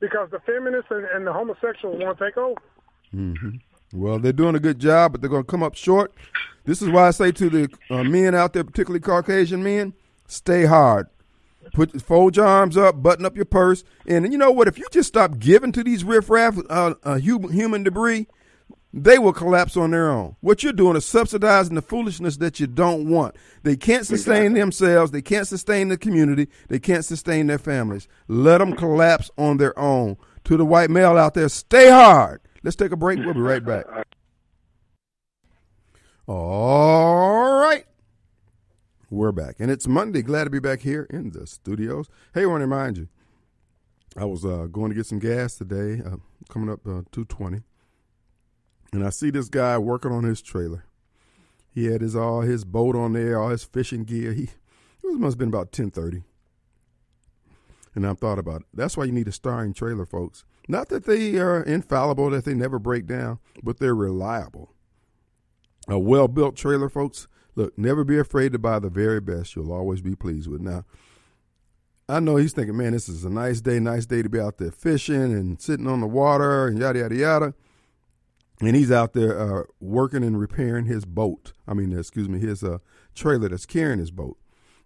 [0.00, 2.60] Because the feminists and, and the homosexuals want to take over.
[3.14, 3.56] Mm-hmm.
[3.94, 6.12] Well, they're doing a good job, but they're going to come up short.
[6.64, 9.92] This is why I say to the uh, men out there, particularly Caucasian men,
[10.26, 11.08] stay hard.
[11.72, 14.68] Put fold your arms up, button up your purse, and you know what?
[14.68, 18.26] If you just stop giving to these riffraff uh, uh, human debris,
[18.92, 20.36] they will collapse on their own.
[20.40, 23.36] What you're doing is subsidizing the foolishness that you don't want.
[23.62, 24.60] They can't sustain exactly.
[24.60, 25.10] themselves.
[25.12, 26.48] They can't sustain the community.
[26.68, 28.06] They can't sustain their families.
[28.28, 30.18] Let them collapse on their own.
[30.44, 32.40] To the white male out there, stay hard.
[32.62, 33.20] Let's take a break.
[33.20, 33.86] We'll be right back.
[36.26, 37.84] All right.
[39.12, 39.56] We're back.
[39.58, 40.22] And it's Monday.
[40.22, 42.08] Glad to be back here in the studios.
[42.32, 43.08] Hey, I want to remind you,
[44.16, 46.16] I was uh, going to get some gas today, uh,
[46.48, 47.60] coming up uh, 220.
[48.90, 50.86] And I see this guy working on his trailer.
[51.74, 54.32] He had his all his boat on there, all his fishing gear.
[54.32, 54.44] He
[55.04, 56.22] it must have been about 1030.
[57.94, 58.66] And I thought about it.
[58.72, 60.46] That's why you need a starring trailer, folks.
[60.68, 64.72] Not that they are infallible, that they never break down, but they're reliable.
[65.86, 69.54] A well built trailer, folks, Look, never be afraid to buy the very best.
[69.54, 70.60] You'll always be pleased with.
[70.60, 70.84] Now,
[72.08, 74.58] I know he's thinking, man, this is a nice day, nice day to be out
[74.58, 77.54] there fishing and sitting on the water and yada, yada, yada.
[78.60, 81.52] And he's out there uh, working and repairing his boat.
[81.66, 82.78] I mean, excuse me, his uh,
[83.14, 84.38] trailer that's carrying his boat.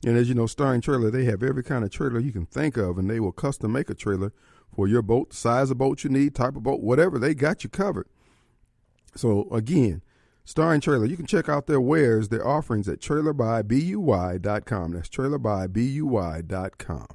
[0.04, 2.76] And as you know, Starring Trailer, they have every kind of trailer you can think
[2.76, 4.32] of, and they will custom make a trailer
[4.74, 7.18] for your boat, size of boat you need, type of boat, whatever.
[7.18, 8.08] They got you covered.
[9.14, 10.02] So, again,
[10.46, 11.06] Starring Trailer.
[11.06, 14.92] You can check out their wares, their offerings at trailerbybuy.com.
[14.92, 17.06] That's trailerbybuy.com.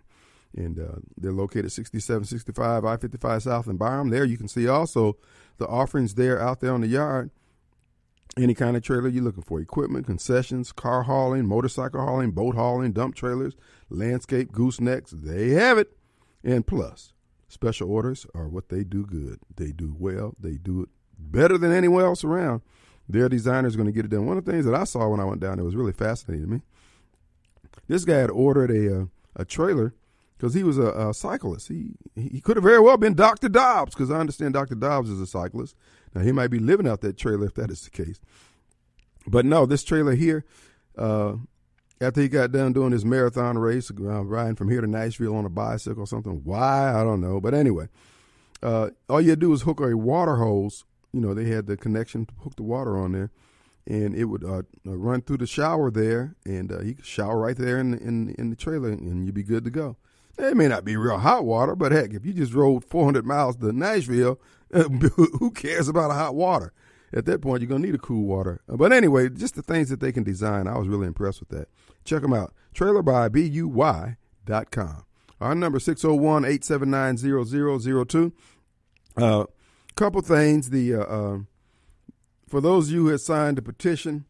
[0.54, 4.10] And uh, they're located 6765 I 55 South in Byram.
[4.10, 5.16] There you can see also
[5.60, 7.32] the offerings there out there on the yard.
[8.38, 12.92] Any kind of trailer you're looking for equipment, concessions, car hauling, motorcycle hauling, boat hauling,
[12.92, 13.56] dump trailers,
[13.90, 15.12] landscape, goosenecks.
[15.12, 15.96] They have it.
[16.44, 17.14] And plus,
[17.48, 19.40] special orders are what they do good.
[19.56, 22.62] They do well, they do it better than anyone else around.
[23.12, 24.26] Their designer is going to get it done.
[24.26, 26.46] One of the things that I saw when I went down there was really fascinating
[26.46, 26.62] to me.
[27.88, 29.94] This guy had ordered a uh, a trailer
[30.38, 31.68] because he was a, a, cyclist.
[31.68, 33.50] He he could have very well been Dr.
[33.50, 34.76] Dobbs because I understand Dr.
[34.76, 35.76] Dobbs is a cyclist.
[36.14, 38.20] Now he might be living out that trailer if that is the case.
[39.28, 40.46] But no, this trailer here,
[40.98, 41.36] uh,
[42.00, 45.46] after he got done doing his marathon race, uh, riding from here to Nashville on
[45.46, 46.42] a bicycle or something.
[46.44, 47.88] Why I don't know, but anyway,
[48.64, 52.26] uh, all you do is hook a water hose you know, they had the connection
[52.26, 53.32] to hook the water on there,
[53.88, 57.40] and it would uh, uh, run through the shower there, and uh, you could shower
[57.40, 59.98] right there in the, in in the trailer, and you'd be good to go.
[60.38, 63.58] It may not be real hot water, but heck, if you just rode 400 miles
[63.58, 64.40] to Nashville,
[64.72, 66.74] who cares about a hot water?
[67.14, 68.62] At that point, you're gonna need a cool water.
[68.68, 71.68] But anyway, just the things that they can design, I was really impressed with that.
[72.06, 72.54] Check them out.
[72.74, 75.06] TrailerByBuy.com.
[75.42, 78.32] Our number 601-879-0002.
[79.18, 79.46] Uh,
[79.96, 80.70] couple things.
[80.70, 81.40] The uh, uh,
[82.48, 84.26] for those of you who had signed the petition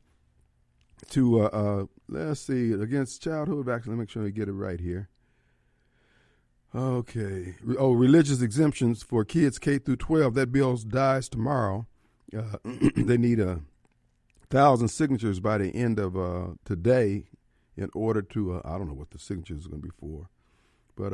[1.10, 4.54] to, uh, uh, let's see, against childhood vaccine, let me make sure I get it
[4.54, 5.10] right here.
[6.74, 7.56] Okay.
[7.78, 10.36] Oh, religious exemptions for kids K through 12.
[10.36, 11.88] That bill dies tomorrow.
[12.36, 12.58] Uh,
[12.96, 13.62] they need a
[14.50, 17.26] thousand signatures by the end of uh, today
[17.76, 18.62] in order to.
[18.64, 20.30] I don't know what the signatures are going to be for,
[20.96, 21.12] but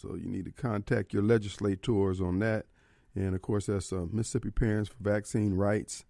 [0.00, 2.66] so you need to contact your legislators on that.
[3.14, 6.04] And of course, that's uh, Mississippi Parents for Vaccine Rights.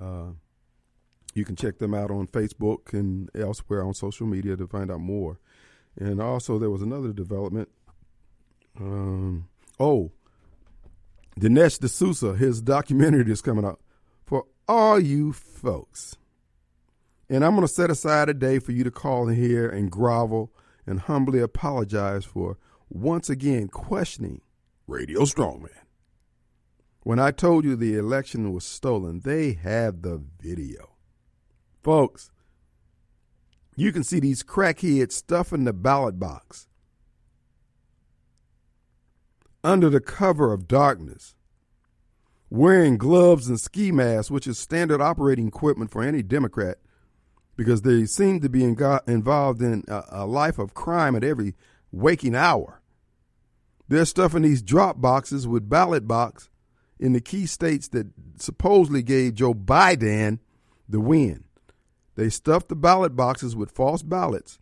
[0.00, 0.32] Uh,
[1.34, 5.00] you can check them out on Facebook and elsewhere on social media to find out
[5.00, 5.38] more.
[5.98, 7.68] And also, there was another development.
[8.78, 10.12] Um, oh,
[11.38, 13.80] Dinesh D'Souza, his documentary is coming out
[14.24, 16.16] for all you folks.
[17.28, 19.90] And I'm going to set aside a day for you to call in here and
[19.90, 20.52] grovel
[20.86, 24.40] and humbly apologize for once again questioning
[24.86, 25.83] Radio Strongman.
[27.04, 30.96] When I told you the election was stolen, they had the video.
[31.82, 32.30] Folks,
[33.76, 36.66] you can see these crackheads stuffing the ballot box
[39.62, 41.34] under the cover of darkness,
[42.48, 46.78] wearing gloves and ski masks, which is standard operating equipment for any Democrat,
[47.54, 51.54] because they seem to be involved in a, life of crime at every
[51.92, 52.80] waking hour.
[53.88, 56.48] They're stuffing these drop boxes with ballot box
[56.98, 60.38] in the key states that supposedly gave Joe Biden
[60.88, 61.44] the win.
[62.16, 64.58] They stuffed the ballot boxes with false ballots,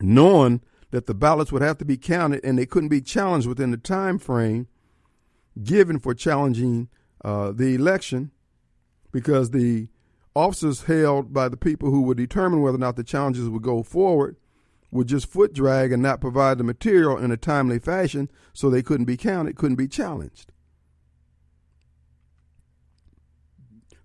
[0.00, 3.70] knowing that the ballots would have to be counted and they couldn't be challenged within
[3.70, 4.66] the time frame
[5.62, 6.88] given for challenging
[7.24, 8.30] uh, the election
[9.12, 9.88] because the
[10.34, 13.82] officers held by the people who would determine whether or not the challenges would go
[13.82, 14.36] forward
[14.90, 18.82] would just foot drag and not provide the material in a timely fashion so they
[18.82, 20.50] couldn't be counted, couldn't be challenged.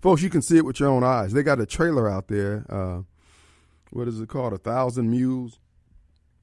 [0.06, 1.34] Folks, you can see it with your own eyes.
[1.34, 2.64] They got a trailer out there.
[2.70, 3.02] Uh,
[3.90, 4.54] what is it called?
[4.54, 5.58] A Thousand Mules.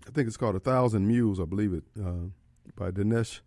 [0.05, 2.31] I think it's called A Thousand Mules, I believe it, uh,
[2.75, 3.39] by Dinesh.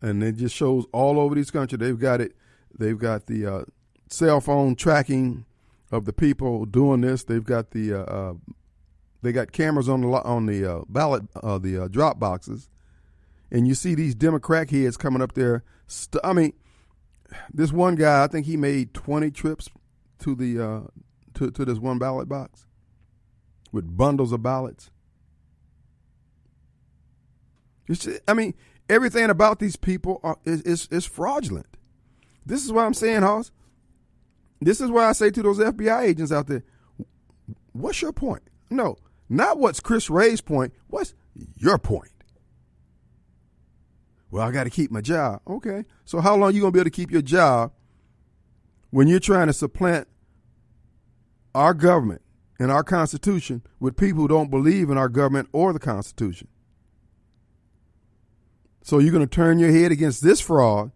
[0.00, 1.76] And it just shows all over this country.
[1.76, 2.32] They've got it.
[2.74, 3.64] They've got the uh,
[4.08, 5.44] cell phone tracking
[5.92, 7.24] of the people doing this.
[7.24, 8.34] They've got the uh, uh,
[9.20, 12.70] they got cameras on the on the uh, ballot uh, the drop boxes,
[13.50, 15.64] and you see these Democrat heads coming up there.
[16.24, 16.54] I mean,
[17.52, 19.68] this one guy, I think he made twenty trips
[20.20, 20.80] to the uh,
[21.34, 22.66] to to this one ballot box
[23.72, 24.90] with bundles of ballots.
[28.28, 28.54] I mean,
[28.88, 31.76] everything about these people are, is, is is fraudulent.
[32.46, 33.50] This is what I'm saying, Hoss.
[34.60, 36.64] This is why I say to those FBI agents out there,
[37.72, 38.42] what's your point?
[38.70, 38.96] No,
[39.28, 40.72] not what's Chris Wray's point.
[40.88, 41.14] What's
[41.56, 42.10] your point?
[44.30, 45.40] Well, I got to keep my job.
[45.46, 45.84] Okay.
[46.04, 47.72] So how long are you going to be able to keep your job
[48.90, 50.08] when you're trying to supplant
[51.54, 52.22] our government
[52.58, 56.48] and our Constitution with people who don't believe in our government or the Constitution?
[58.82, 60.92] So you're going to turn your head against this fraud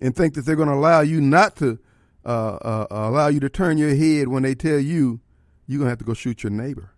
[0.00, 1.78] and think that they're going to allow you not to
[2.24, 5.20] uh, uh, allow you to turn your head when they tell you
[5.66, 6.92] you're going to have to go shoot your neighbor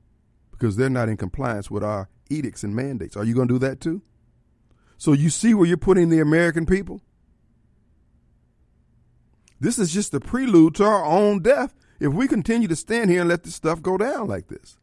[0.51, 3.17] because they're not in compliance with our edicts and mandates.
[3.17, 4.03] Are you going to do that too?
[5.03, 7.01] So you see where you're putting the American people?
[9.59, 13.23] This is just a prelude to our own death if we continue to stand here
[13.23, 14.79] and let this stuff go down like this.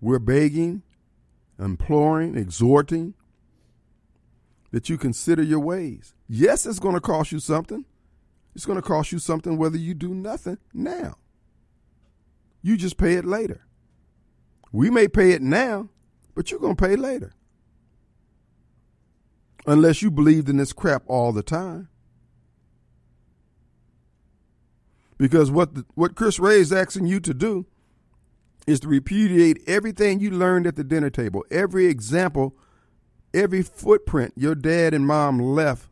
[0.00, 0.80] We're begging,
[1.58, 3.12] imploring, exhorting
[4.70, 6.14] that you consider your ways.
[6.26, 7.84] Yes, it's going to cost you something.
[8.54, 11.18] It's going to cost you something whether you do nothing now.
[12.62, 13.66] You just pay it later.
[14.72, 15.90] We may pay it now,
[16.34, 17.34] but you're going to pay later
[19.68, 21.88] unless you believed in this crap all the time.
[25.18, 27.66] Because what the, what Chris Wray is asking you to do
[28.66, 32.56] is to repudiate everything you learned at the dinner table, every example,
[33.34, 35.90] every footprint your dad and mom left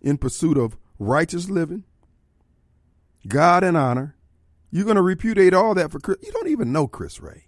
[0.00, 1.84] in pursuit of righteous living,
[3.28, 4.16] God and honor.
[4.72, 6.18] You're going to repudiate all that for Chris.
[6.22, 7.46] You don't even know Chris Wray.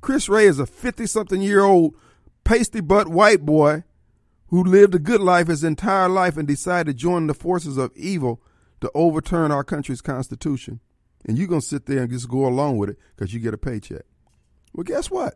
[0.00, 1.94] Chris Wray is a 50 something year old
[2.44, 3.84] pasty butt white boy
[4.48, 7.96] who lived a good life his entire life and decided to join the forces of
[7.96, 8.42] evil
[8.80, 10.80] to overturn our country's constitution.
[11.26, 13.54] And you're going to sit there and just go along with it because you get
[13.54, 14.04] a paycheck.
[14.72, 15.34] Well, guess what?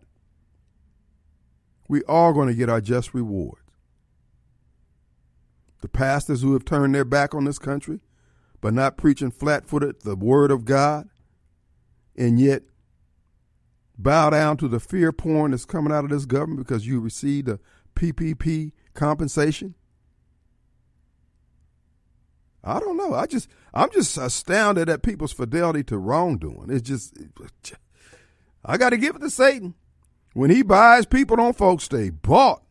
[1.88, 3.60] We are going to get our just rewards.
[5.82, 8.00] The pastors who have turned their back on this country,
[8.60, 11.08] but not preaching flat footed the word of God,
[12.16, 12.62] and yet
[13.98, 17.48] bow down to the fear porn that's coming out of this government because you received
[17.48, 17.58] a
[17.96, 19.74] PPP compensation?
[22.64, 23.14] I don't know.
[23.14, 26.70] I just I'm just astounded at people's fidelity to wrongdoing.
[26.70, 27.16] It's just
[28.64, 29.74] I got to give it to Satan.
[30.34, 32.62] When he buys people, don't folks stay bought.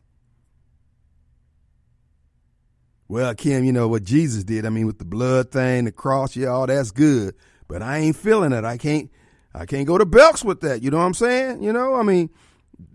[3.06, 4.64] Well, Kim, you know what Jesus did.
[4.64, 7.34] I mean, with the blood thing, the cross, yeah, all that's good.
[7.68, 8.64] But I ain't feeling it.
[8.64, 9.10] I can't
[9.54, 10.82] I can't go to Belks with that.
[10.82, 11.62] You know what I'm saying?
[11.62, 12.30] You know, I mean,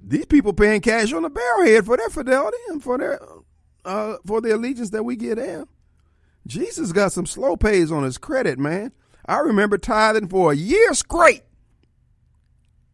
[0.08, 3.20] these people paying cash on the barrelhead for their fidelity and for their
[3.84, 5.68] uh, for the allegiance that we get them.
[6.45, 8.93] Jesus got some slow pays on his credit, man.
[9.26, 11.43] I remember tithing for a year straight.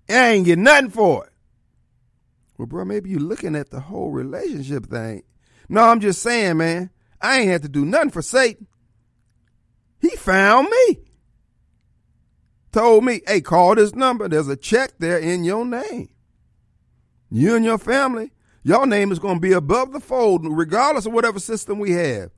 [0.09, 1.34] I ain't get nothing for it.
[2.57, 5.24] Well, bro, maybe you're looking at the whole relationship thing.
[5.70, 6.89] No, I'm just saying, man,
[7.22, 8.68] I ain't had to do nothing for Satan.
[10.01, 10.99] He found me.
[12.72, 14.28] Told me, hey, call this number.
[14.28, 16.09] There's a check there in your name.
[17.36, 18.32] You and your family,
[18.62, 22.30] your name is going to be above the fold, regardless of whatever system we have.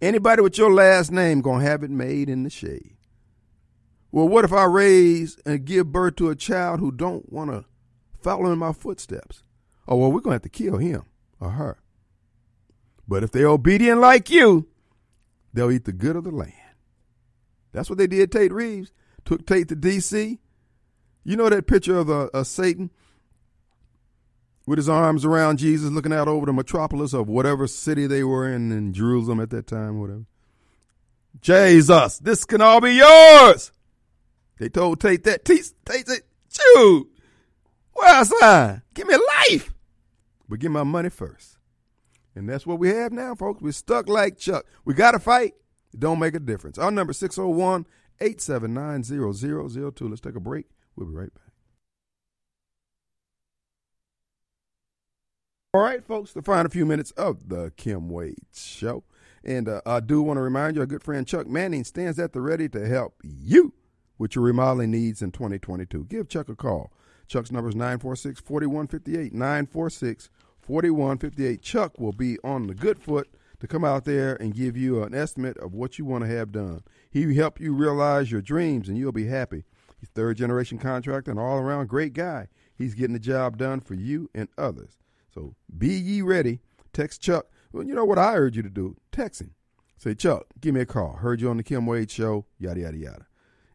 [0.00, 2.96] Anybody with your last name going to have it made in the shade.
[4.10, 7.66] Well, what if I raise and give birth to a child who don't want to
[8.22, 9.42] follow in my footsteps?
[9.86, 11.02] Oh, well, we're going to have to kill him
[11.38, 11.76] or her.
[13.06, 14.66] But if they're obedient like you,
[15.52, 16.54] they'll eat the good of the land.
[17.72, 18.92] That's what they did Tate Reeves.
[19.26, 20.38] Took Tate to D.C.
[21.22, 22.90] You know that picture of uh, a Satan
[24.66, 28.50] with his arms around Jesus, looking out over the metropolis of whatever city they were
[28.50, 30.24] in in Jerusalem at that time, whatever.
[31.40, 33.72] Jesus, this can all be yours.
[34.58, 35.44] They told Tate that.
[35.44, 37.08] Tate, said, shoot,
[37.92, 38.82] where's I?
[38.94, 39.16] Give me
[39.50, 39.72] life.
[40.48, 41.58] But give my money first.
[42.34, 43.62] And that's what we have now, folks.
[43.62, 44.64] We're stuck like Chuck.
[44.84, 45.54] We got to fight.
[45.92, 46.78] It don't make a difference.
[46.78, 47.86] Our number 601
[48.20, 50.08] 879 0002.
[50.08, 50.66] Let's take a break.
[50.96, 51.43] We'll be right back.
[55.74, 59.02] All right, folks, the final few minutes of the Kim Wade Show.
[59.42, 62.32] And uh, I do want to remind you, our good friend Chuck Manning stands at
[62.32, 63.74] the ready to help you
[64.16, 66.04] with your remodeling needs in 2022.
[66.04, 66.92] Give Chuck a call.
[67.26, 69.32] Chuck's number is 946 4158.
[69.32, 71.60] 946 4158.
[71.60, 75.12] Chuck will be on the good foot to come out there and give you an
[75.12, 76.84] estimate of what you want to have done.
[77.10, 79.64] He will help you realize your dreams and you'll be happy.
[79.98, 82.46] He's third generation contractor and all around great guy.
[82.76, 85.00] He's getting the job done for you and others.
[85.34, 86.60] So be ye ready.
[86.92, 87.46] Text Chuck.
[87.72, 88.96] Well, you know what I urge you to do?
[89.10, 89.54] Text him.
[89.96, 91.14] Say, Chuck, give me a call.
[91.14, 93.26] Heard you on the Kim Wade show, yada, yada, yada.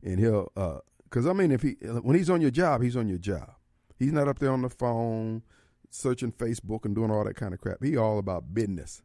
[0.03, 0.79] And he'll, uh,
[1.09, 3.55] cause I mean, if he, when he's on your job, he's on your job.
[3.97, 5.43] He's not up there on the phone,
[5.89, 7.83] searching Facebook and doing all that kind of crap.
[7.83, 9.01] He all about business.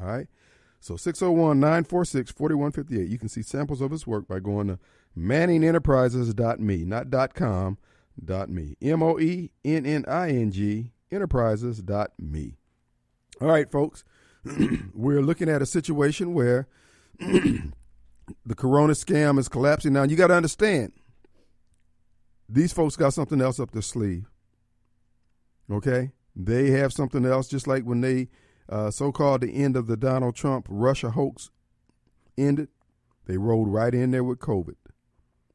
[0.00, 0.28] All right.
[0.80, 3.10] So 601 946 4158.
[3.10, 4.78] You can see samples of his work by going to
[5.18, 7.76] manningenterprises.me, not .com,
[8.48, 8.76] .me.
[8.80, 12.56] M O E N N I N G enterprises.me.
[13.40, 14.04] All right, folks,
[14.94, 16.68] we're looking at a situation where
[17.18, 19.92] the corona scam is collapsing.
[19.92, 20.92] Now, you got to understand,
[22.48, 24.26] these folks got something else up their sleeve.
[25.70, 26.12] Okay?
[26.34, 28.28] They have something else, just like when they
[28.68, 31.50] uh, so called the end of the Donald Trump Russia hoax
[32.36, 32.68] ended,
[33.26, 34.76] they rolled right in there with COVID.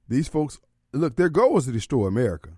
[0.08, 0.60] These folks,
[0.92, 2.58] look, their goal was to destroy America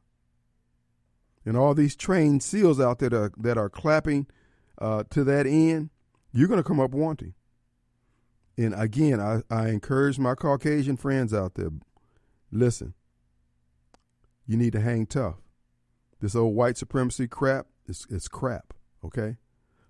[1.46, 4.28] and all these trained SEALs out there that are, that are clapping
[4.80, 5.92] uh, to that end,
[6.34, 7.36] you're going to come up wanting.
[8.58, 11.70] And again, I, I encourage my Caucasian friends out there
[12.52, 12.94] listen,
[14.48, 15.36] you need to hang tough.
[16.22, 18.74] This old white supremacy crap is, is crap,
[19.04, 19.38] okay?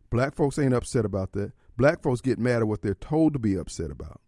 [0.10, 1.54] Black folks ain't upset about that.
[1.78, 4.20] Black folks get mad at what they're told to be upset about.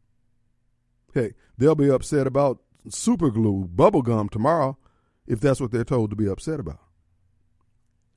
[1.14, 2.60] Hey, they'll be upset about
[2.90, 4.78] super glue, bubble gum tomorrow
[5.26, 6.87] if that's what they're told to be upset about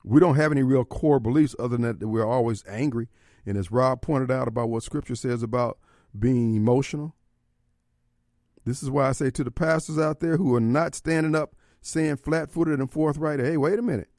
[0.03, 3.07] we don't have any real core beliefs other than that we're always angry.
[3.45, 5.77] And as Rob pointed out about what Scripture says about
[6.17, 7.15] being emotional,
[8.65, 11.55] this is why I say to the pastors out there who are not standing up,
[11.81, 14.09] saying flat footed and forthright, hey, wait a minute.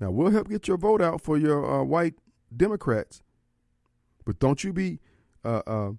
[0.00, 2.14] Now, we'll help get your vote out for your uh, white
[2.54, 3.22] Democrats.
[4.24, 4.98] But don't you be
[5.44, 5.90] uh, uh,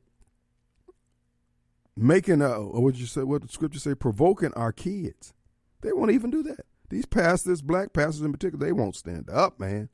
[1.95, 5.33] making, a, what you say, what the scripture say, provoking our kids.
[5.81, 6.65] They won't even do that.
[6.89, 9.89] These pastors, black pastors in particular, they won't stand up, man.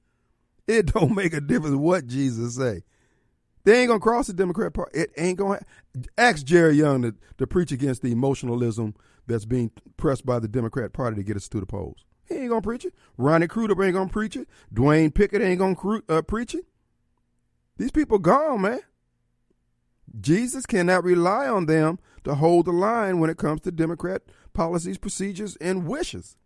[0.68, 2.84] It don't make a difference what Jesus say.
[3.64, 5.00] They ain't gonna cross the Democrat party.
[5.00, 5.62] It ain't gonna.
[6.18, 8.94] Ask Jerry Young to, to preach against the emotionalism
[9.26, 12.04] that's being pressed by the Democrat Party to get us to the polls.
[12.28, 12.94] He ain't gonna preach it.
[13.18, 14.50] Ronnie Crudup ain't gonna preach it.
[14.74, 16.66] Dwayne Pickett ain't gonna uh, preach it.
[17.78, 18.82] These people gone, man.
[20.20, 24.24] Jesus cannot rely on them to hold the line when it comes to Democrat
[24.54, 26.38] policies, procedures, and wishes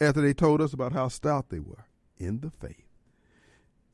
[0.00, 1.86] after they told us about how stout they were
[2.18, 2.84] in the faith.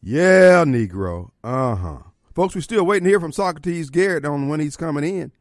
[0.03, 1.31] Yeah, Negro.
[1.45, 1.99] Uh huh.
[2.35, 5.33] Folks, we're still waiting to hear from Socrates Garrett on when he's coming in.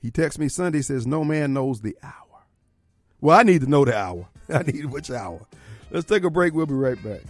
[0.00, 2.44] He texts me Sunday, says, No man knows the hour.
[3.20, 4.28] Well, I need to know the hour.
[4.48, 5.46] I need which hour.
[5.90, 6.54] Let's take a break.
[6.54, 7.20] We'll be right back.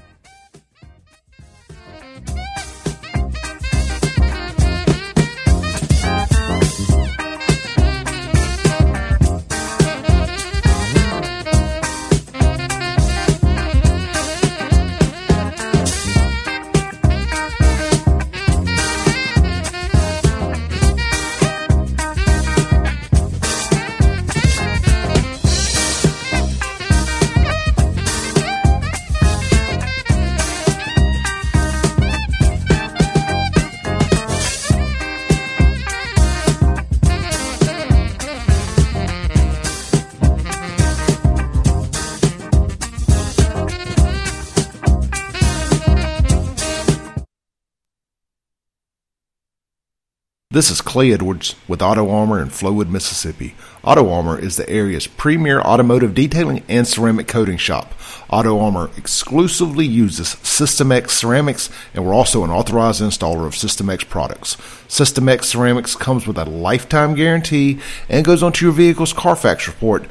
[50.53, 53.55] This is Clay Edwards with Auto Armour in Flowood, Mississippi.
[53.83, 57.95] Auto Armour is the area's premier automotive detailing and ceramic coating shop.
[58.29, 63.89] Auto Armour exclusively uses System X ceramics, and we're also an authorized installer of System
[63.89, 64.59] X products.
[64.89, 67.81] System X ceramics comes with a lifetime guarantee
[68.11, 70.05] and goes onto your vehicle's Carfax report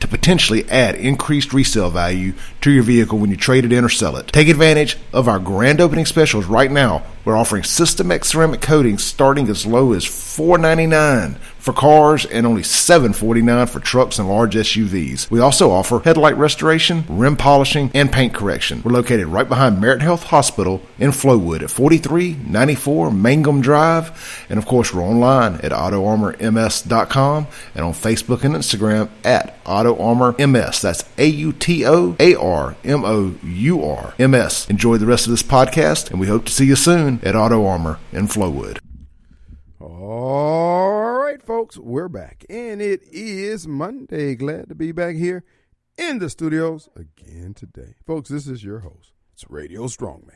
[0.00, 2.34] to potentially add increased resale value
[2.66, 4.26] to your vehicle when you trade it in or sell it.
[4.28, 7.04] Take advantage of our grand opening specials right now.
[7.24, 11.36] We're offering System X ceramic coatings starting as low as $4.99
[11.66, 15.28] for cars and only $7.49 for trucks and large SUVs.
[15.28, 18.82] We also offer headlight restoration, rim polishing, and paint correction.
[18.84, 24.46] We're located right behind Merit Health Hospital in Flowood at 4394 Mangum Drive.
[24.48, 30.80] And of course, we're online at AutoArmourMS.com and on Facebook and Instagram at AutoArmourMS.
[30.80, 34.68] That's A U T O A R M O U R M S.
[34.70, 37.66] Enjoy the rest of this podcast, and we hope to see you soon at Auto
[37.66, 38.78] Armour in Flowood.
[39.78, 44.34] All right, folks, we're back, and it is Monday.
[44.34, 45.44] Glad to be back here
[45.98, 47.94] in the studios again today.
[48.06, 49.12] Folks, this is your host.
[49.34, 50.32] It's Radio Strongman.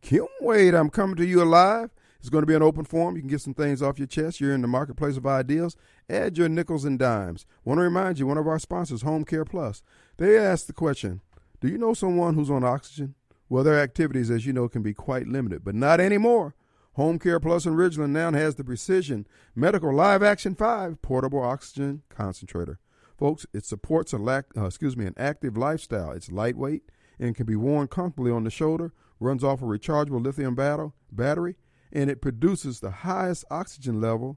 [0.00, 1.90] Kim Wade, I'm coming to you alive.
[2.18, 3.16] It's going to be an open forum.
[3.16, 4.40] You can get some things off your chest.
[4.40, 5.76] You're in the marketplace of ideas.
[6.08, 7.46] Add your nickels and dimes.
[7.64, 9.82] Want to remind you, one of our sponsors, Home Care Plus,
[10.18, 11.20] they asked the question
[11.62, 13.14] Do you know someone who's on oxygen?
[13.48, 16.56] Well, their activities, as you know, can be quite limited, but not anymore.
[16.94, 22.02] Home Care Plus in Ridgeland now has the Precision Medical Live Action 5 portable oxygen
[22.08, 22.80] concentrator.
[23.16, 26.10] Folks, it supports a uh, excuse me, an active lifestyle.
[26.10, 26.82] It's lightweight
[27.20, 31.54] and can be worn comfortably on the shoulder, runs off a rechargeable lithium battle, battery,
[31.92, 34.36] and it produces the highest oxygen level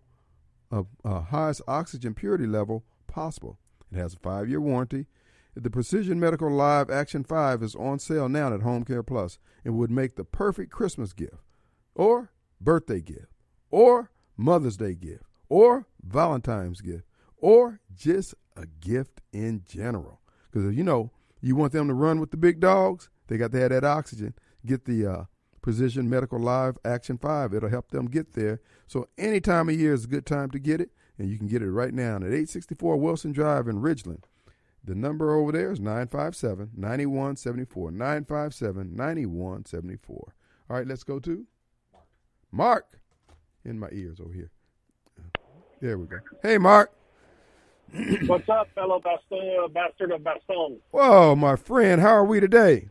[0.70, 3.58] of uh, highest oxygen purity level possible.
[3.92, 5.08] It has a five-year warranty.
[5.58, 9.78] The Precision Medical Live Action 5 is on sale now at Home Care Plus and
[9.78, 11.38] would make the perfect Christmas gift.
[11.96, 13.32] Or birthday gift,
[13.72, 17.06] or Mother's Day gift, or Valentine's gift,
[17.38, 20.20] or just a gift in general.
[20.52, 23.60] Because, you know, you want them to run with the big dogs, they got to
[23.62, 24.34] have that oxygen.
[24.66, 25.24] Get the uh,
[25.62, 27.54] Precision Medical Live Action 5.
[27.54, 28.60] It'll help them get there.
[28.88, 31.48] So any time of year is a good time to get it, and you can
[31.48, 34.24] get it right now at 864 Wilson Drive in Ridgeland.
[34.86, 37.92] The number over there is 957 9174.
[37.92, 40.34] 957 9174.
[40.70, 41.46] All right, let's go to
[42.52, 43.00] Mark
[43.64, 44.52] in my ears over here.
[45.82, 46.20] There we go.
[46.44, 46.92] Hey, Mark.
[48.28, 50.80] What's up, fellow bastard, bastard of Baston?
[50.92, 52.02] Whoa, my friend.
[52.02, 52.90] How are we today?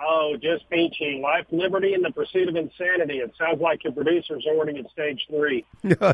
[0.00, 1.20] Oh, just peachy.
[1.22, 3.18] Life, liberty, and the pursuit of insanity.
[3.18, 5.64] It sounds like your producer's already at stage three.
[5.82, 6.12] yeah,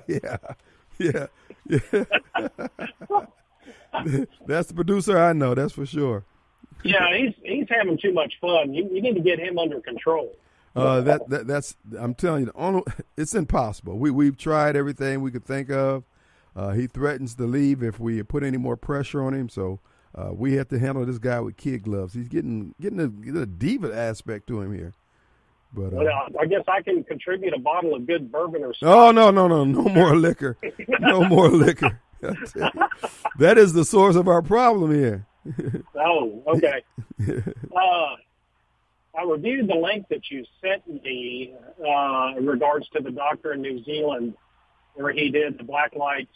[0.99, 1.27] yeah,
[1.69, 2.05] yeah.
[4.47, 5.55] that's the producer I know.
[5.55, 6.24] That's for sure.
[6.84, 8.74] yeah, he's he's having too much fun.
[8.74, 10.34] You, you need to get him under control.
[10.76, 12.82] Uh, that, that that's I'm telling you, only,
[13.16, 13.99] it's impossible.
[13.99, 16.05] We we've tried everything we could think of.
[16.55, 19.49] Uh, he threatens to leave if we put any more pressure on him.
[19.49, 19.80] So
[20.14, 22.14] uh, we have to handle this guy with kid gloves.
[22.14, 24.95] He's getting getting a, getting a diva aspect to him here.
[25.72, 28.89] But well, uh, I guess I can contribute a bottle of good bourbon or something.
[28.89, 30.57] Oh no no no no more liquor,
[31.01, 32.01] no more liquor.
[33.39, 35.27] that is the source of our problem here.
[35.95, 36.83] oh okay.
[37.79, 38.16] Uh,
[39.16, 43.62] I reviewed the link that you sent me uh, in regards to the doctor in
[43.62, 44.35] New Zealand
[44.95, 46.29] where he did the black light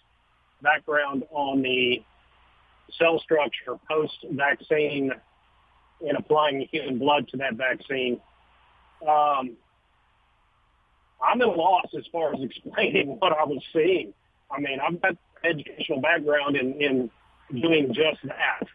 [0.62, 2.03] background on the
[2.99, 5.12] cell structure post-vaccine
[6.07, 8.20] and applying human blood to that vaccine.
[9.03, 9.57] Um,
[11.22, 14.12] I'm at a loss as far as explaining what I was seeing.
[14.51, 17.11] I mean, I've got educational background in, in
[17.61, 18.66] doing just that.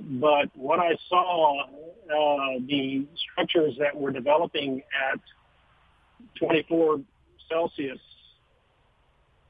[0.00, 5.20] But what I saw, uh, the structures that were developing at
[6.38, 7.00] 24
[7.50, 7.98] Celsius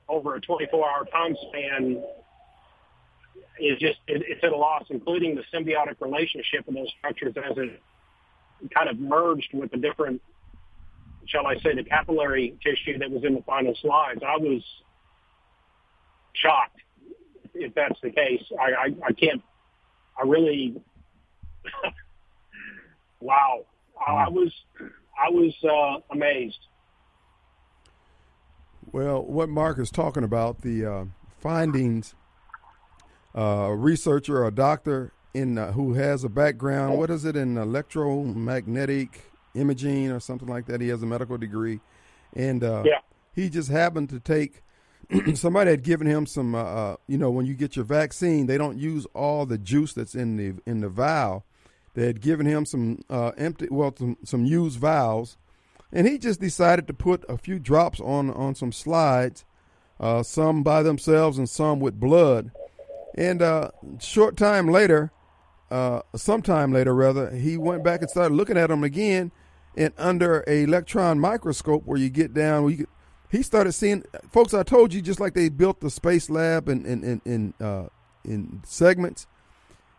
[0.08, 2.02] over a 24-hour time span
[3.60, 7.56] is just it, it's at a loss, including the symbiotic relationship of those structures as
[7.56, 7.80] it
[8.74, 10.20] kind of merged with the different,
[11.26, 14.20] shall I say, the capillary tissue that was in the final slides.
[14.26, 14.62] I was
[16.42, 16.80] shocked
[17.54, 18.42] if that's the case.
[18.58, 19.42] I, I, I can't,
[20.16, 20.80] I really,
[23.20, 23.64] wow.
[24.06, 26.58] I was, I was uh, amazed.
[28.92, 31.04] Well, what Mark is talking about, the uh,
[31.40, 32.14] findings,
[33.36, 37.58] uh, a researcher, a doctor in uh, who has a background, what is it in
[37.58, 40.80] electromagnetic imaging or something like that?
[40.80, 41.80] He has a medical degree,
[42.34, 43.00] and uh, yeah.
[43.34, 44.62] he just happened to take.
[45.34, 48.58] somebody had given him some, uh, uh, you know, when you get your vaccine, they
[48.58, 51.44] don't use all the juice that's in the in the vial.
[51.94, 55.36] They had given him some empty, well, some, some used vials
[55.92, 59.44] and he just decided to put a few drops on on some slides,
[59.98, 62.50] uh, some by themselves and some with blood.
[63.14, 65.10] And uh, short time later,
[65.70, 69.32] uh, sometime later rather, he went back and started looking at them again,
[69.76, 72.86] and under a electron microscope where you get down, where you
[73.30, 74.54] he started seeing folks.
[74.54, 77.88] I told you just like they built the space lab in in in in, uh,
[78.24, 79.26] in segments.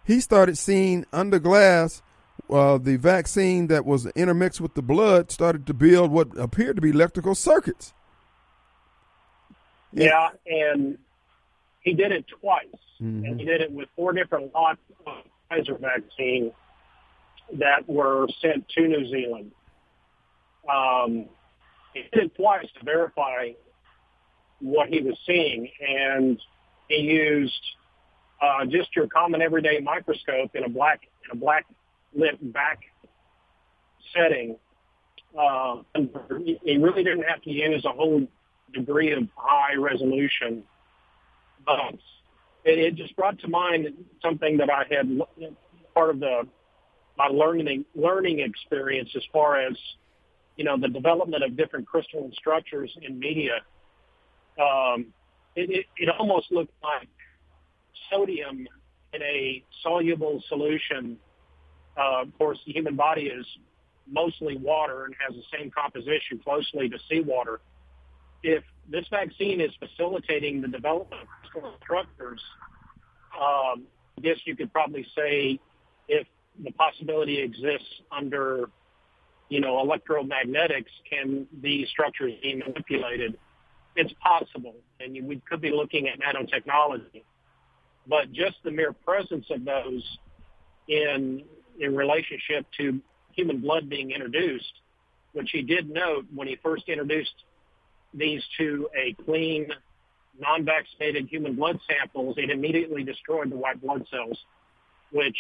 [0.04, 2.02] He started seeing under glass
[2.50, 6.82] uh, the vaccine that was intermixed with the blood started to build what appeared to
[6.82, 7.94] be electrical circuits.
[9.92, 10.98] Yeah, and
[11.82, 12.66] he did it twice,
[13.02, 13.26] mm-hmm.
[13.26, 16.52] and he did it with four different lots of Pfizer vaccine
[17.54, 19.52] that were sent to New Zealand.
[20.72, 21.26] Um,
[21.94, 23.50] he did it twice to verify
[24.62, 26.40] what he was seeing, and
[26.88, 27.62] he used
[28.42, 31.66] uh, just your common everyday microscope in a black in a black
[32.14, 32.80] lit back
[34.16, 34.58] setting,
[35.38, 35.78] uh,
[36.36, 38.26] he really didn't have to use a whole
[38.74, 40.64] degree of high resolution.
[41.66, 41.96] But
[42.64, 43.88] it, it just brought to mind
[44.24, 45.20] something that I had
[45.94, 46.48] part of the
[47.18, 49.74] my learning learning experience as far as
[50.60, 53.58] you know the development of different crystalline structures in media.
[54.62, 55.08] Um,
[55.56, 57.10] it, it, it almost looked like
[58.12, 58.68] sodium
[59.14, 61.18] in a soluble solution
[62.00, 63.46] uh, of course, the human body is
[64.08, 67.60] mostly water and has the same composition closely to seawater.
[68.42, 72.42] If this vaccine is facilitating the development of crystalline structures,
[73.36, 73.84] um,
[74.18, 75.60] I guess you could probably say
[76.08, 76.26] if
[76.64, 78.70] the possibility exists under,
[79.50, 83.38] you know, electromagnetics, can these structures be manipulated?
[83.96, 87.24] It's possible, and we could be looking at nanotechnology.
[88.08, 90.04] But just the mere presence of those
[90.88, 91.44] in
[91.80, 93.00] in relationship to
[93.32, 94.74] human blood being introduced,
[95.34, 97.34] which he did note when he first introduced
[98.14, 99.68] these to a clean,
[100.40, 104.38] non-vaccinated human blood samples, it immediately destroyed the white blood cells,
[105.12, 105.38] which,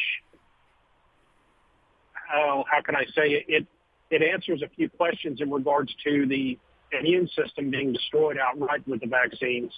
[2.33, 3.45] oh, how can I say it?
[3.47, 3.67] it?
[4.09, 6.57] It answers a few questions in regards to the
[6.99, 9.71] immune system being destroyed outright with the vaccines,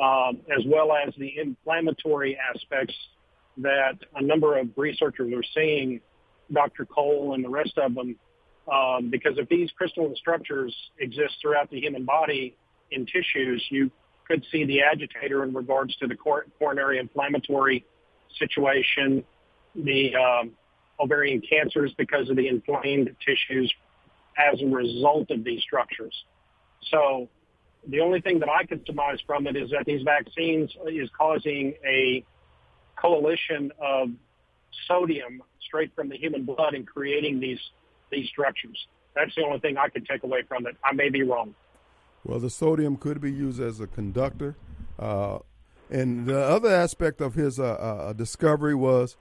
[0.00, 2.94] um, as well as the inflammatory aspects
[3.58, 6.00] that a number of researchers are seeing,
[6.52, 6.84] Dr.
[6.84, 8.16] Cole and the rest of them,
[8.72, 12.56] um, because if these crystalline structures exist throughout the human body
[12.92, 13.90] in tissues, you
[14.26, 17.84] could see the agitator in regards to the coronary inflammatory
[18.38, 19.24] situation,
[19.74, 20.52] the um,
[21.00, 23.72] ovarian cancers because of the inflamed tissues
[24.38, 26.14] as a result of these structures.
[26.90, 27.28] So
[27.86, 31.74] the only thing that I could surmise from it is that these vaccines is causing
[31.84, 32.24] a
[32.96, 34.10] coalition of
[34.86, 37.60] sodium straight from the human blood and creating these
[38.10, 38.86] these structures.
[39.14, 40.76] That's the only thing I could take away from it.
[40.84, 41.54] I may be wrong.
[42.24, 44.56] Well, the sodium could be used as a conductor.
[44.98, 45.38] Uh,
[45.90, 49.16] and the other aspect of his uh, uh, discovery was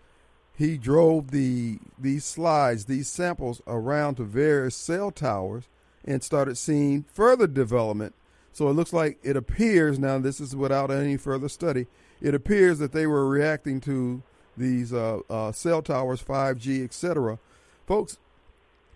[0.60, 5.64] he drove the these slides, these samples around to various cell towers
[6.06, 8.14] and started seeing further development.
[8.54, 10.20] So it looks like it appears now.
[10.20, 11.88] This is without any further study
[12.22, 14.22] it appears that they were reacting to
[14.58, 17.40] these uh, uh, cell towers, 5G, etc.
[17.88, 18.18] Folks,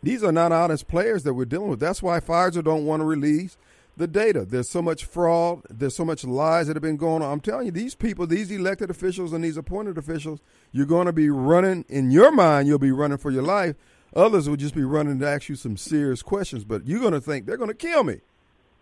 [0.02, 1.80] these are not honest players that we're dealing with.
[1.80, 3.58] That's why Pfizer don't want to release
[3.96, 4.46] the data.
[4.46, 5.62] There's so much fraud.
[5.70, 7.32] There's so much lies that have been going on.
[7.32, 10.40] I'm telling you, these people, these elected officials and these appointed officials,
[10.72, 12.68] you're going to be running in your mind.
[12.68, 13.76] You'll be running for your life.
[14.16, 17.22] Others will just be running to ask you some serious questions, but you're going to
[17.22, 18.22] think they're going to kill me.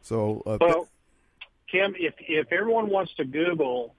[0.02, 0.88] So, uh, well,
[1.72, 3.96] Kim, if if everyone wants to Google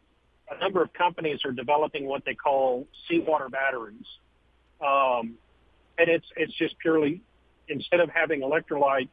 [0.53, 4.07] a number of companies are developing what they call seawater batteries.
[4.81, 5.37] Um,
[5.99, 7.23] and it's, it's just purely,
[7.69, 9.09] instead of having electrolyte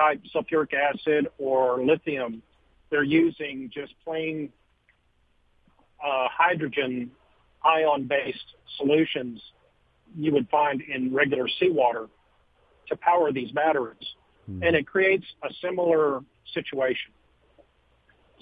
[0.00, 2.42] type sulfuric acid or lithium,
[2.90, 4.50] they're using just plain
[6.04, 7.10] uh, hydrogen
[7.64, 9.40] ion-based solutions
[10.16, 12.08] you would find in regular seawater
[12.88, 13.98] to power these batteries.
[14.46, 14.62] Hmm.
[14.62, 16.20] And it creates a similar
[16.54, 17.12] situation.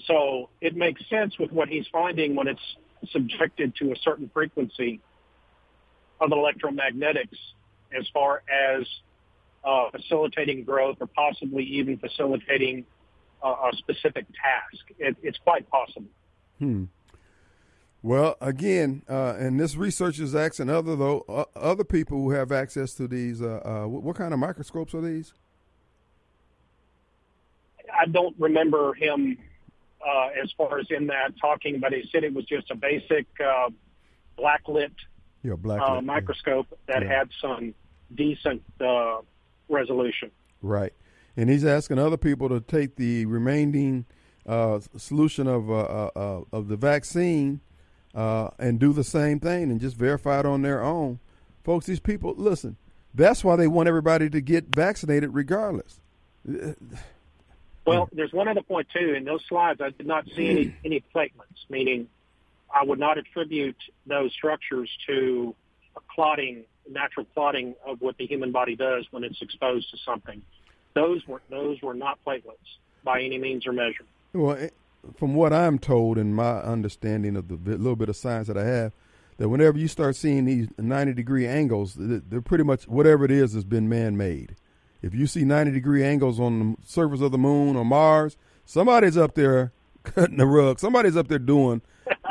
[0.07, 2.61] So it makes sense with what he's finding when it's
[3.11, 5.01] subjected to a certain frequency
[6.21, 7.37] of electromagnetics
[7.97, 8.85] as far as
[9.63, 12.85] uh, facilitating growth or possibly even facilitating
[13.43, 14.85] uh, a specific task.
[14.97, 16.09] It, it's quite possible.
[16.59, 16.85] Hmm.
[18.01, 22.51] Well, again, uh, and this research is asking other though uh, other people who have
[22.51, 23.41] access to these.
[23.41, 25.33] Uh, uh, what, what, kind of microscopes are these?
[27.93, 29.37] I don't remember him
[30.05, 33.27] uh, as far as in that talking, but he said it was just a basic
[33.45, 33.69] uh,
[34.37, 34.91] blacklit,
[35.43, 35.55] yeah,
[36.01, 36.93] microscope yeah.
[36.93, 37.17] that yeah.
[37.17, 37.73] had some
[38.15, 38.63] decent
[39.69, 40.31] resolution.
[40.61, 40.93] Right,
[41.37, 44.05] and he's asking other people to take the remaining
[44.45, 47.61] uh, solution of uh, uh, of the vaccine
[48.15, 51.19] uh, and do the same thing and just verify it on their own.
[51.63, 52.77] Folks, these people, listen,
[53.13, 55.99] that's why they want everybody to get vaccinated regardless.
[57.85, 59.13] Well, there's one other point too.
[59.13, 62.07] In those slides, I did not see any any platelets, meaning
[62.73, 65.55] I would not attribute those structures to
[66.13, 70.41] clotting, natural clotting of what the human body does when it's exposed to something.
[70.93, 72.57] Those were those were not platelets
[73.03, 74.05] by any means or measure.
[74.33, 74.69] Well, eh,
[75.15, 78.65] from what I'm told and my understanding of the little bit of science that I
[78.65, 78.93] have,
[79.37, 83.53] that whenever you start seeing these 90 degree angles, they're pretty much whatever it is
[83.53, 84.55] has been man made.
[85.01, 88.35] If you see 90 degree angles on the surface of the moon or Mars,
[88.65, 89.71] somebody's up there
[90.03, 90.79] cutting the rug.
[90.79, 91.81] Somebody's up there doing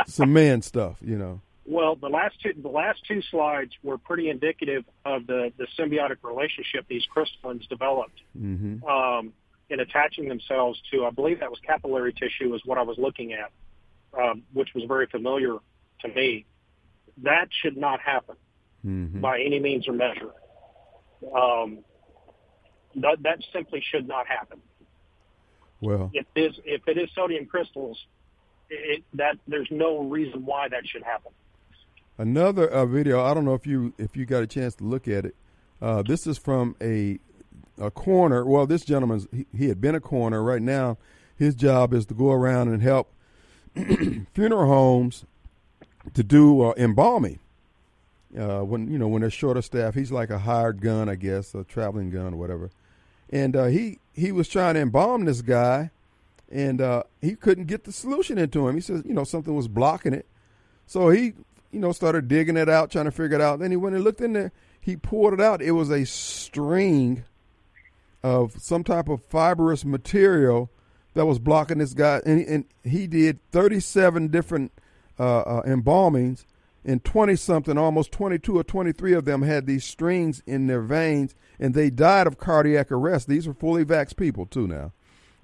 [0.07, 1.41] some man stuff, you know.
[1.71, 6.17] Well, the last two the last two slides were pretty indicative of the the symbiotic
[6.23, 8.21] relationship these crystallines developed.
[8.37, 8.85] Mm-hmm.
[8.85, 9.35] Um,
[9.71, 13.35] in attaching themselves to, I believe that was capillary tissue is what I was looking
[13.35, 13.51] at,
[14.19, 15.59] um, which was very familiar
[16.01, 16.47] to me.
[17.23, 18.37] That should not happen
[18.83, 19.21] mm-hmm.
[19.21, 20.31] by any means or measure.
[21.37, 21.81] Um,
[22.97, 24.63] that, that simply should not happen.
[25.83, 27.99] Well, if it is, if it is sodium crystals,
[28.71, 31.33] it, that there's no reason why that should happen.
[32.19, 33.25] Another uh, video.
[33.25, 35.37] I don't know if you if you got a chance to look at it.
[35.81, 37.21] Uh, this is from a
[37.81, 38.45] a coroner.
[38.45, 40.43] Well, this gentleman's he, he, had been a coroner.
[40.43, 40.99] Right now,
[41.37, 43.13] his job is to go around and help
[44.35, 45.25] funeral homes
[46.13, 47.39] to do uh, embalming.
[48.37, 51.15] Uh, when you know when they're short of staff, he's like a hired gun, I
[51.15, 52.71] guess, a traveling gun or whatever.
[53.31, 55.93] And uh, he he was trying to embalm this guy,
[56.51, 58.75] and uh, he couldn't get the solution into him.
[58.75, 60.27] He says, you know, something was blocking it.
[60.89, 61.35] So he,
[61.71, 63.59] you know, started digging it out, trying to figure it out.
[63.59, 64.53] Then he went and looked in there.
[64.81, 65.61] He poured it out.
[65.61, 67.25] It was a string
[68.23, 70.71] of some type of fibrous material
[71.15, 74.73] that was blocking this guy, and, and he did 37 different
[75.19, 76.45] uh, uh, embalmings,
[76.85, 81.35] and 20 something, almost 22 or 23 of them had these strings in their veins,
[81.59, 83.29] and they died of cardiac arrest.
[83.29, 84.93] These are fully vaxxed people too now,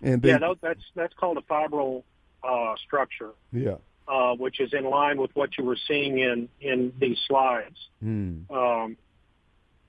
[0.01, 2.05] and they, yeah, that's that's called a fibril
[2.43, 3.31] uh, structure.
[3.53, 3.77] Yeah.
[4.07, 7.77] Uh, which is in line with what you were seeing in in these slides.
[8.05, 8.51] Mm.
[8.51, 8.99] Um,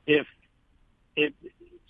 [0.07, 0.25] if
[1.17, 1.33] it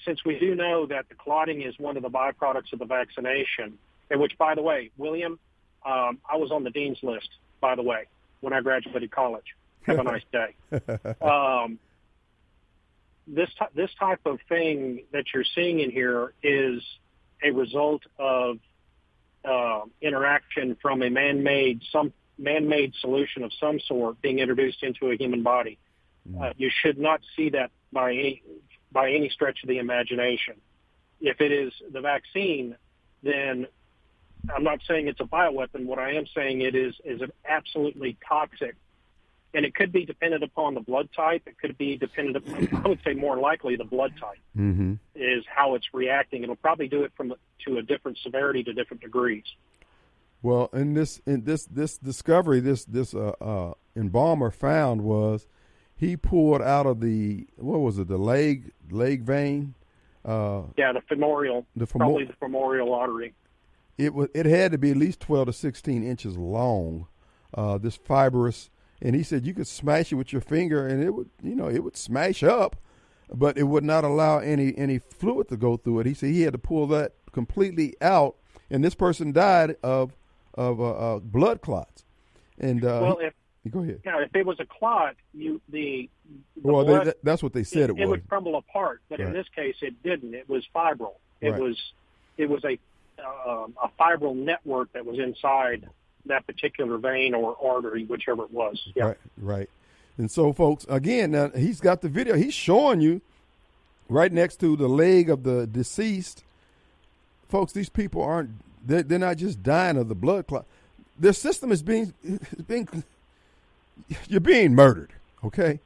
[0.05, 3.78] since we do know that the clotting is one of the byproducts of the vaccination,
[4.09, 5.39] and which, by the way, William,
[5.86, 7.30] um, I was on the dean's list,
[7.61, 8.05] by the way,
[8.41, 9.55] when I graduated college.
[9.84, 10.55] Have a nice day.
[11.21, 11.78] Um,
[13.28, 16.82] this t- this type of thing that you're seeing in here is
[17.43, 18.57] a result of
[19.47, 25.15] uh, interaction from a man-made some man-made solution of some sort being introduced into a
[25.15, 25.77] human body.
[26.29, 26.41] Mm.
[26.41, 28.43] Uh, you should not see that by any
[28.91, 30.55] by any stretch of the imagination.
[31.21, 32.75] If it is the vaccine,
[33.23, 33.67] then
[34.53, 35.85] I'm not saying it's a bioweapon.
[35.85, 38.75] What I am saying it is is an absolutely toxic,
[39.55, 41.43] and it could be dependent upon the blood type.
[41.47, 44.95] It could be dependent upon, I would say more likely the blood type mm-hmm.
[45.15, 46.43] is how it's reacting.
[46.43, 47.33] It'll probably do it from
[47.65, 49.45] to a different severity to different degrees.
[50.43, 55.47] Well, in this in this this discovery, this this uh, uh, embalmer found was
[55.95, 59.73] he pulled out of the what was it the leg leg vein
[60.25, 63.33] uh, yeah the femoral the femo- probably the femoral artery
[63.97, 67.07] it was it had to be at least 12 to 16 inches long
[67.53, 68.69] uh, this fibrous
[69.05, 71.69] and he said you could smash it with your finger and it would you know
[71.69, 72.75] it would smash up
[73.33, 76.41] but it would not allow any any fluid to go through it he said he
[76.41, 78.35] had to pull that completely out
[78.69, 80.15] and this person died of
[80.55, 82.03] of uh, uh blood clots
[82.59, 83.33] and uh, well if
[83.71, 84.01] Go ahead.
[84.05, 86.07] Yeah, if it was a clot, you the,
[86.55, 89.01] the well, blood, they, that's what they said it, it, it would crumble apart.
[89.09, 89.29] But right.
[89.29, 90.35] in this case, it didn't.
[90.35, 91.15] It was fibril.
[91.41, 91.59] It Right.
[91.59, 91.81] was
[92.37, 92.77] it was a
[93.25, 95.89] um, a fibril network that was inside
[96.28, 98.82] that particular vein or artery, whichever it was.
[98.95, 99.03] Yeah.
[99.05, 99.69] Right, right.
[100.17, 102.36] And so, folks, again, now he's got the video.
[102.36, 103.21] He's showing you
[104.09, 106.43] right next to the leg of the deceased.
[107.49, 108.51] Folks, these people aren't.
[108.86, 110.65] They're, they're not just dying of the blood clot.
[111.19, 112.88] Their system is being is being.
[114.28, 115.11] You're being murdered.
[115.43, 115.80] Okay.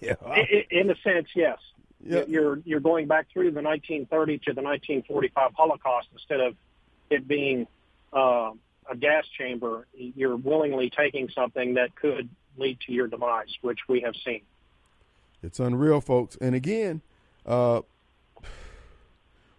[0.00, 0.14] yeah.
[0.24, 1.58] I- I- In a sense, yes.
[2.04, 2.24] Yeah.
[2.28, 6.54] You're you're going back through the 1930 to the 1945 Holocaust instead of
[7.10, 7.66] it being
[8.12, 8.50] uh,
[8.90, 9.86] a gas chamber.
[9.94, 14.42] You're willingly taking something that could lead to your demise, which we have seen.
[15.42, 16.36] It's unreal, folks.
[16.40, 17.02] And again,
[17.44, 17.82] uh,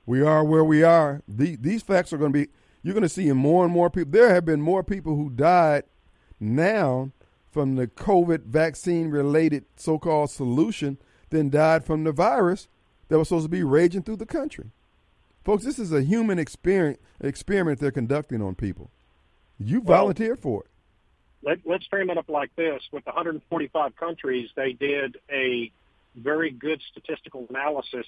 [0.06, 1.22] we are where we are.
[1.28, 2.50] The, these facts are going to be,
[2.82, 4.12] you're going to see in more and more people.
[4.12, 5.84] There have been more people who died
[6.40, 7.12] now
[7.52, 10.98] from the COVID vaccine related so called solution
[11.30, 12.68] than died from the virus
[13.10, 14.72] that was supposed to be raging through the country.
[15.44, 18.92] Folks, this is a human experiment, experiment they're conducting on people.
[19.60, 20.70] You Well- volunteered for it.
[21.44, 25.72] Let, let's frame it up like this: with 145 countries, they did a
[26.16, 28.06] very good statistical analysis,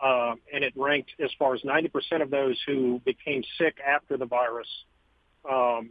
[0.00, 4.26] uh, and it ranked as far as 90% of those who became sick after the
[4.26, 4.68] virus
[5.50, 5.90] um,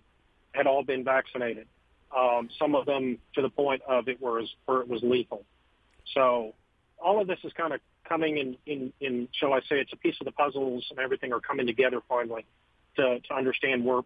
[0.53, 1.67] had all been vaccinated.
[2.15, 5.43] Um, some of them to the point of it was where it was lethal.
[6.13, 6.53] So
[6.99, 9.97] all of this is kind of coming in, in, in, shall I say, it's a
[9.97, 12.45] piece of the puzzles and everything are coming together finally
[12.97, 14.01] to, to understand where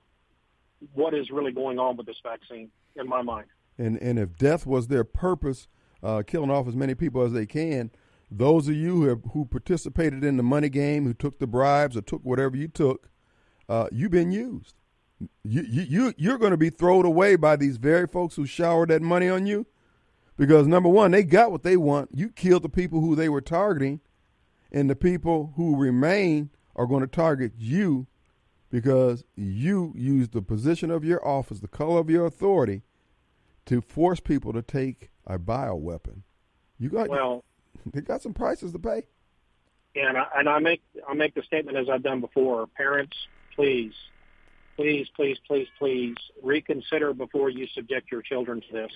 [0.93, 3.47] what is really going on with this vaccine in my mind.
[3.77, 5.67] And and if death was their purpose,
[6.03, 7.91] uh, killing off as many people as they can,
[8.31, 11.95] those of you who, have, who participated in the money game, who took the bribes
[11.97, 13.09] or took whatever you took,
[13.69, 14.75] uh, you've been used.
[15.43, 18.89] You you, you you're going to be thrown away by these very folks who showered
[18.89, 19.65] that money on you,
[20.37, 22.09] because number one, they got what they want.
[22.13, 24.01] You killed the people who they were targeting,
[24.71, 28.07] and the people who remain are going to target you
[28.69, 32.81] because you use the position of your office, the color of your authority,
[33.65, 36.21] to force people to take a bioweapon.
[36.77, 37.43] You got Well,
[37.91, 39.03] they got some prices to pay.
[39.95, 42.67] and I, and I make I make the statement as I've done before.
[42.67, 43.15] Parents,
[43.55, 43.93] please,
[44.75, 48.91] please, please, please, please reconsider before you subject your children to this.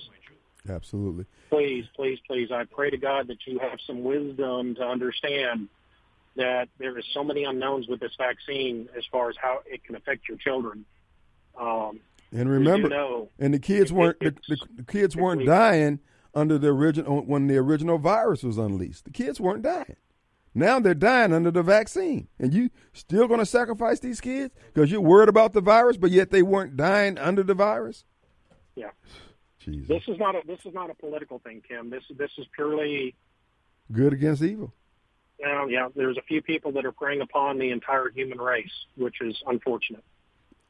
[0.70, 1.26] Absolutely.
[1.50, 2.52] Please, please, please.
[2.52, 5.70] I pray to God that you have some wisdom to understand
[6.36, 9.96] that there is so many unknowns with this vaccine as far as how it can
[9.96, 10.86] affect your children.
[11.60, 12.00] Um,
[12.32, 16.00] And remember, and the kids weren't the, the, the kids weren't dying
[16.34, 19.06] under the original when the original virus was unleashed.
[19.06, 19.96] The kids weren't dying.
[20.54, 24.92] Now they're dying under the vaccine, and you still going to sacrifice these kids because
[24.92, 28.06] you're worried about the virus, but yet they weren't dying under the virus.
[28.76, 28.92] Yeah.
[29.60, 31.90] Jesus, this is not a this is not a political thing, Kim.
[31.90, 33.14] This this is purely
[33.92, 34.74] good against evil.
[35.40, 39.22] You yeah, there's a few people that are preying upon the entire human race, which
[39.22, 40.04] is unfortunate.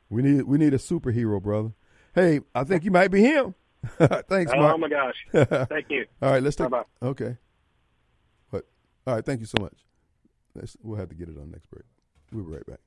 [0.09, 1.71] We need we need a superhero, brother.
[2.15, 3.55] Hey, I think you might be him.
[3.97, 4.75] Thanks, Mark.
[4.75, 5.15] oh my gosh!
[5.69, 6.05] Thank you.
[6.21, 6.69] All right, let's take.
[6.69, 7.07] Bye-bye.
[7.07, 7.37] Okay.
[8.49, 8.65] What?
[9.07, 9.75] All right, thank you so much.
[10.53, 11.85] Let's, we'll have to get it on next break.
[12.31, 12.79] We'll be right back.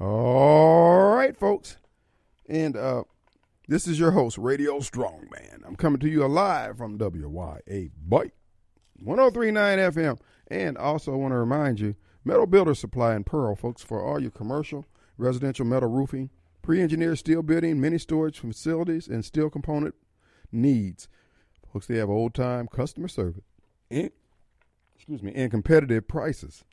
[0.00, 1.76] All right, folks,
[2.48, 3.04] and uh,
[3.66, 5.66] this is your host, Radio Strongman.
[5.66, 8.34] I'm coming to you live from WYA Bite
[9.02, 11.94] 1039 FM, and also I want to remind you,
[12.24, 14.84] Metal Builder Supply in Pearl, folks, for all your commercial,
[15.16, 16.28] residential metal roofing,
[16.60, 19.94] pre-engineered steel building, mini storage facilities, and steel component
[20.52, 21.08] needs.
[21.72, 23.44] Folks, they have old-time customer service
[23.90, 24.10] and
[24.94, 26.64] excuse me and competitive prices.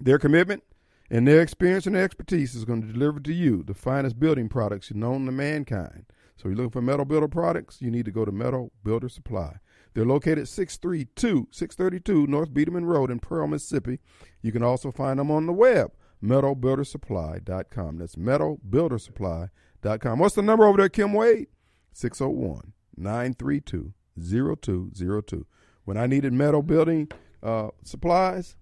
[0.00, 0.64] Their commitment
[1.10, 4.92] and their experience and expertise is going to deliver to you the finest building products
[4.92, 6.06] known to mankind.
[6.36, 9.58] So you're looking for metal builder products, you need to go to Metal Builder Supply.
[9.94, 14.00] They're located 632 632 North Bierdeman Road in Pearl, Mississippi.
[14.42, 17.98] You can also find them on the web, metalbuildersupply.com.
[17.98, 20.18] That's metalbuildersupply.com.
[20.18, 21.46] What's the number over there, Kim Wade?
[21.92, 25.46] 601 932 0202.
[25.84, 27.08] When I needed metal building
[27.42, 28.56] uh, supplies,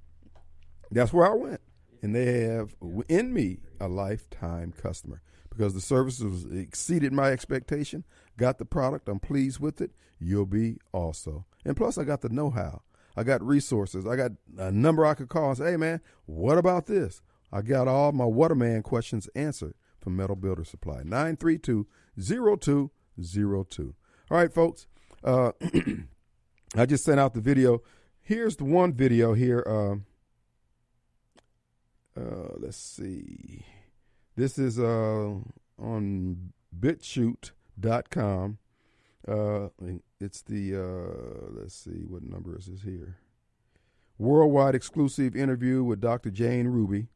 [0.91, 1.61] that's where I went.
[2.03, 2.75] And they have
[3.09, 5.23] in me a lifetime customer
[5.57, 8.05] because the services exceeded my expectation.
[8.37, 9.93] Got the product, I'm pleased with it.
[10.19, 11.47] You'll be also.
[11.65, 12.83] And plus, I got the know how.
[13.17, 14.07] I got resources.
[14.07, 17.21] I got a number I could call and say, hey, man, what about this?
[17.53, 21.03] I got all my Waterman questions answered from Metal Builder Supply.
[21.05, 21.87] 932
[22.19, 23.95] 0202.
[24.31, 24.87] All right, folks.
[25.23, 25.53] Uh,
[26.77, 27.83] I just sent out the video.
[28.21, 29.63] Here's the one video here.
[29.67, 30.07] Um,
[32.17, 33.67] uh, let's see.
[34.37, 35.35] This is uh,
[35.79, 38.59] on bitchute.com.
[39.27, 39.69] Uh,
[40.21, 43.19] it's the, uh, let's see, what number is this here?
[44.23, 46.31] worldwide exclusive interview with Dr.
[46.31, 47.09] Jane Ruby,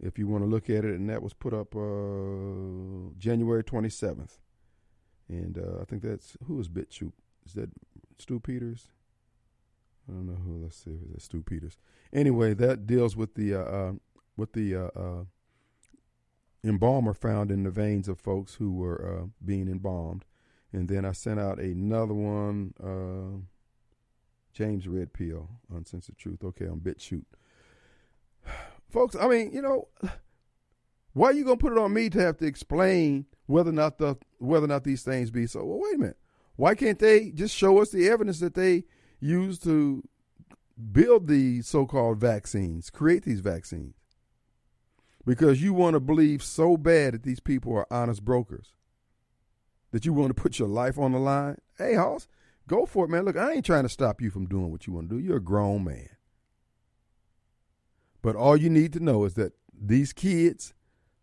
[0.00, 4.38] if you want to look at it, and that was put up uh, January 27th.
[5.28, 7.12] And uh, I think that's who is BitChute?
[7.46, 7.70] Is that
[8.18, 8.88] Stu Peters?
[10.08, 10.62] I don't know who.
[10.62, 10.90] Let's see.
[10.90, 11.78] Is that Stu Peters?
[12.12, 13.92] Anyway, that deals with the uh, uh
[14.36, 15.24] with the uh, uh,
[16.64, 20.24] embalmer found in the veins of folks who were uh, being embalmed.
[20.72, 23.40] And then I sent out another one, uh,
[24.52, 26.44] James Red Redpill, Uncensored Truth.
[26.44, 27.24] Okay, on BitChute.
[28.90, 29.88] Folks, I mean, you know,
[31.12, 33.98] why are you gonna put it on me to have to explain whether or not
[33.98, 35.64] the whether or not these things be so?
[35.64, 36.18] Well, wait a minute.
[36.56, 38.84] Why can't they just show us the evidence that they
[39.18, 40.02] used to
[40.92, 43.99] build the so-called vaccines, create these vaccines?
[45.30, 48.72] Because you want to believe so bad that these people are honest brokers,
[49.92, 51.58] that you want to put your life on the line.
[51.78, 52.26] Hey, Hoss,
[52.66, 53.26] go for it, man.
[53.26, 55.22] Look, I ain't trying to stop you from doing what you want to do.
[55.22, 56.08] You're a grown man.
[58.22, 60.74] But all you need to know is that these kids,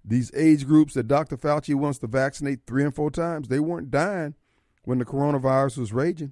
[0.05, 1.35] these age groups that Dr.
[1.35, 4.35] Fauci wants to vaccinate three and four times, they weren't dying
[4.85, 6.31] when the coronavirus was raging.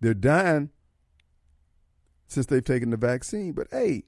[0.00, 0.70] They're dying
[2.26, 3.52] since they've taken the vaccine.
[3.52, 4.02] But hey,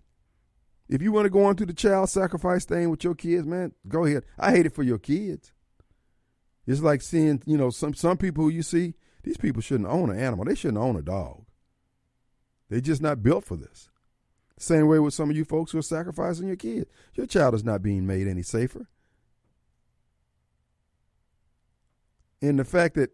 [0.91, 3.73] if you want to go on to the child sacrifice thing with your kids, man,
[3.87, 4.25] go ahead.
[4.37, 5.53] I hate it for your kids.
[6.67, 10.11] It's like seeing, you know, some some people who you see, these people shouldn't own
[10.11, 10.45] an animal.
[10.45, 11.47] They shouldn't own a dog.
[12.69, 13.89] They're just not built for this.
[14.59, 16.91] Same way with some of you folks who are sacrificing your kids.
[17.15, 18.89] Your child is not being made any safer.
[22.43, 23.11] And the fact that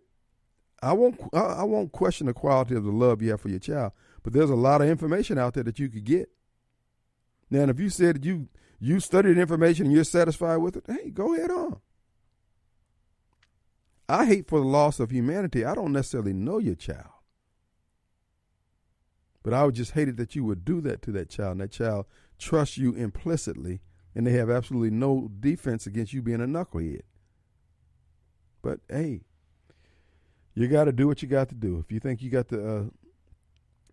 [0.82, 3.92] I won't I won't question the quality of the love you have for your child,
[4.22, 6.30] but there's a lot of information out there that you could get.
[7.50, 11.34] Now, if you said you you studied information and you're satisfied with it, hey, go
[11.34, 11.80] ahead on.
[14.08, 15.64] I hate for the loss of humanity.
[15.64, 17.10] I don't necessarily know your child.
[19.42, 21.60] But I would just hate it that you would do that to that child, and
[21.60, 22.06] that child
[22.38, 23.80] trusts you implicitly,
[24.14, 27.02] and they have absolutely no defense against you being a knucklehead.
[28.62, 29.20] But hey,
[30.54, 31.78] you got to do what you got to do.
[31.78, 32.82] If you think you got to uh,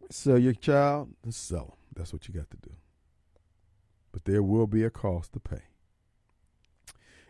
[0.09, 1.77] sell your child, sell them.
[1.95, 2.71] That's what you got to do.
[4.13, 5.63] But there will be a cost to pay.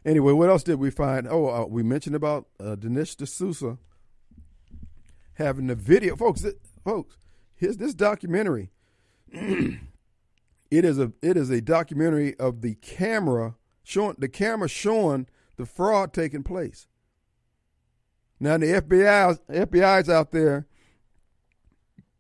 [0.06, 1.28] Anyway, what else did we find?
[1.28, 3.80] Oh, uh, we mentioned about uh, Dinesh D'Souza
[5.36, 6.46] having the video, folks.
[6.84, 7.16] Folks,
[7.64, 8.72] Here's this documentary.
[9.32, 9.80] it
[10.70, 16.12] is a it is a documentary of the camera showing the camera showing the fraud
[16.12, 16.88] taking place.
[18.38, 20.68] Now the FBI FBI's out there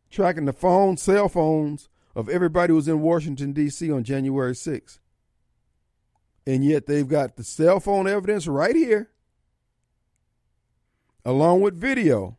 [0.09, 3.91] tracking the phone, cell phones of everybody who was in Washington D.C.
[3.91, 4.99] on January 6th.
[6.45, 9.09] And yet they've got the cell phone evidence right here,
[11.25, 12.37] along with video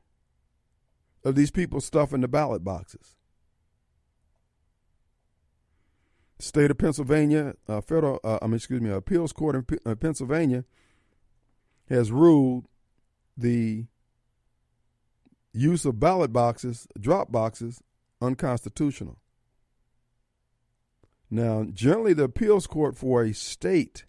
[1.24, 3.16] of these people stuffing the ballot boxes.
[6.38, 9.94] State of Pennsylvania, uh, federal, uh, I mean, excuse me, appeals court in P- uh,
[9.94, 10.64] Pennsylvania
[11.88, 12.66] has ruled
[13.36, 13.86] the
[15.54, 17.80] use of ballot boxes, drop boxes,
[18.20, 19.18] unconstitutional.
[21.30, 24.04] Now, generally, the appeals court for a state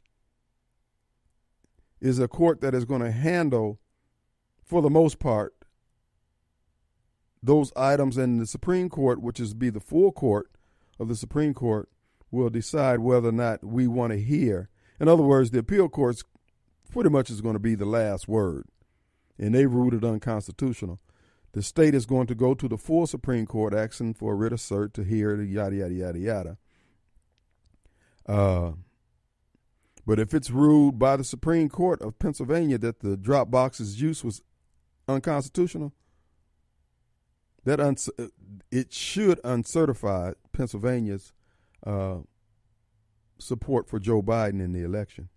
[2.02, 3.80] is a court that is going to handle,
[4.64, 5.54] for the most part,
[7.42, 10.50] those items in the Supreme Court, which is be the full court
[11.00, 11.90] of the Supreme Court,
[12.32, 14.70] will decide whether or not we want to hear.
[15.00, 16.24] In other words, the appeal courts
[16.92, 18.66] pretty much is going to be the last word,
[19.38, 21.00] and they ruled it unconstitutional.
[21.54, 24.54] The state is going to go to the full Supreme Court asking for a writ
[24.54, 26.58] of cert to hear the yada yada yada yada.
[28.28, 28.72] Uh,
[30.06, 34.24] but if it's ruled by the Supreme Court of Pennsylvania that the drop box's use
[34.24, 34.42] was
[35.08, 35.94] unconstitutional,
[37.64, 37.80] that
[38.72, 41.34] it should uncertify Pennsylvania's
[41.86, 42.18] uh,
[43.40, 45.30] support for Joe Biden in the election.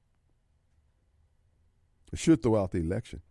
[2.13, 3.23] It should throw out the election.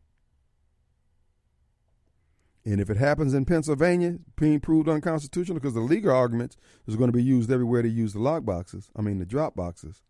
[2.68, 7.08] And if it happens in Pennsylvania, being proved unconstitutional, because the legal arguments is going
[7.08, 10.04] to be used everywhere to use the lock boxes, I mean the drop boxes.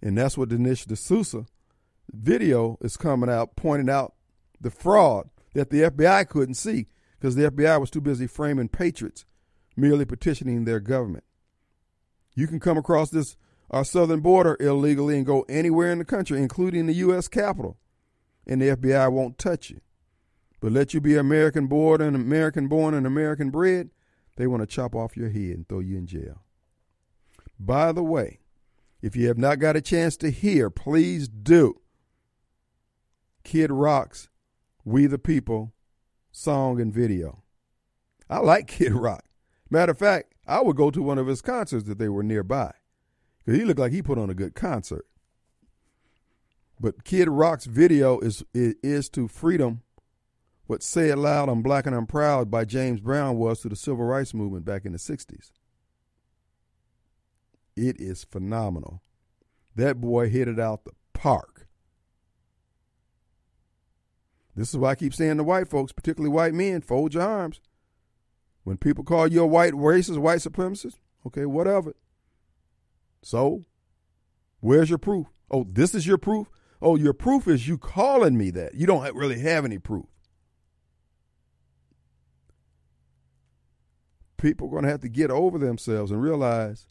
[0.00, 1.46] And that's what Dinesh D'Souza
[2.12, 4.14] video is coming out, pointing out
[4.60, 6.86] the fraud that the FBI couldn't see
[7.18, 9.24] because the FBI was too busy framing patriots,
[9.76, 11.24] merely petitioning their government.
[12.36, 13.36] You can come across this
[13.72, 17.26] our southern border illegally and go anywhere in the country, including the U.S.
[17.26, 17.78] Capitol,
[18.46, 19.80] and the FBI won't touch you.
[20.60, 23.90] But let you be American born and American born and American bred,
[24.36, 26.42] they want to chop off your head and throw you in jail.
[27.58, 28.40] By the way,
[29.02, 31.80] if you have not got a chance to hear, please do.
[33.44, 34.28] Kid Rock's
[34.84, 35.72] we the People
[36.32, 37.42] song and video.
[38.28, 39.24] I like Kid Rock.
[39.70, 42.72] Matter of fact, I would go to one of his concerts if they were nearby.
[43.38, 45.06] Because he looked like he put on a good concert.
[46.78, 49.82] But Kid Rock's video is, is, is to freedom
[50.66, 53.76] what Say It Loud, I'm Black and I'm Proud by James Brown was to the
[53.76, 55.52] civil rights movement back in the 60s.
[57.76, 59.02] It is phenomenal.
[59.74, 61.68] That boy hit it out the park.
[64.56, 67.60] This is why I keep saying to white folks, particularly white men, fold your arms.
[68.64, 70.96] When people call you a white racist, white supremacist,
[71.26, 71.94] okay, whatever.
[73.22, 73.64] So,
[74.60, 75.26] where's your proof?
[75.50, 76.48] Oh, this is your proof?
[76.80, 78.74] Oh, your proof is you calling me that.
[78.74, 80.06] You don't really have any proof.
[84.36, 86.88] People are going to have to get over themselves and realize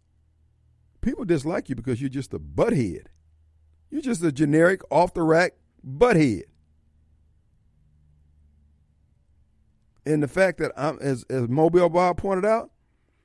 [1.01, 3.07] people dislike you because you're just a butthead.
[3.89, 5.53] You're just a generic, off the rack
[5.87, 6.43] butthead.
[10.05, 12.71] And the fact that I'm, as, as Mobile Bob pointed out,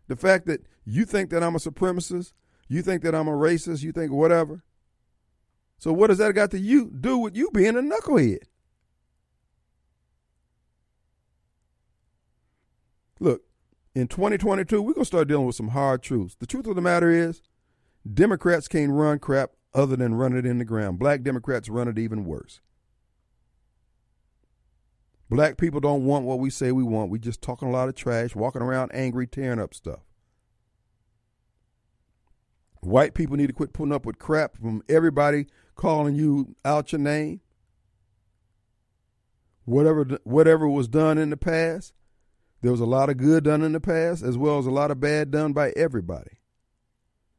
[0.08, 2.32] the fact that you think that I'm a supremacist,
[2.68, 4.62] you think that I'm a racist, you think whatever.
[5.78, 8.42] So what does that got to you do with you being a knucklehead?
[13.18, 13.42] Look,
[13.94, 16.36] in 2022, we're going to start dealing with some hard truths.
[16.38, 17.42] The truth of the matter is,
[18.10, 20.98] Democrats can't run crap other than run it in the ground.
[20.98, 22.60] Black Democrats run it even worse.
[25.28, 27.10] Black people don't want what we say we want.
[27.10, 30.00] We just talking a lot of trash, walking around angry, tearing up stuff.
[32.80, 37.00] White people need to quit putting up with crap from everybody calling you out your
[37.00, 37.40] name.
[39.66, 41.92] Whatever whatever was done in the past,
[42.62, 44.90] there was a lot of good done in the past as well as a lot
[44.90, 46.38] of bad done by everybody.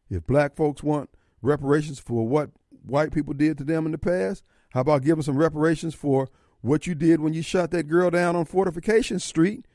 [0.10, 1.10] If black folks want
[1.42, 2.52] reparations for what
[2.84, 6.30] white people did to them in the past, how about giving some reparations for
[6.62, 9.66] what you did when you shot that girl down on Fortification Street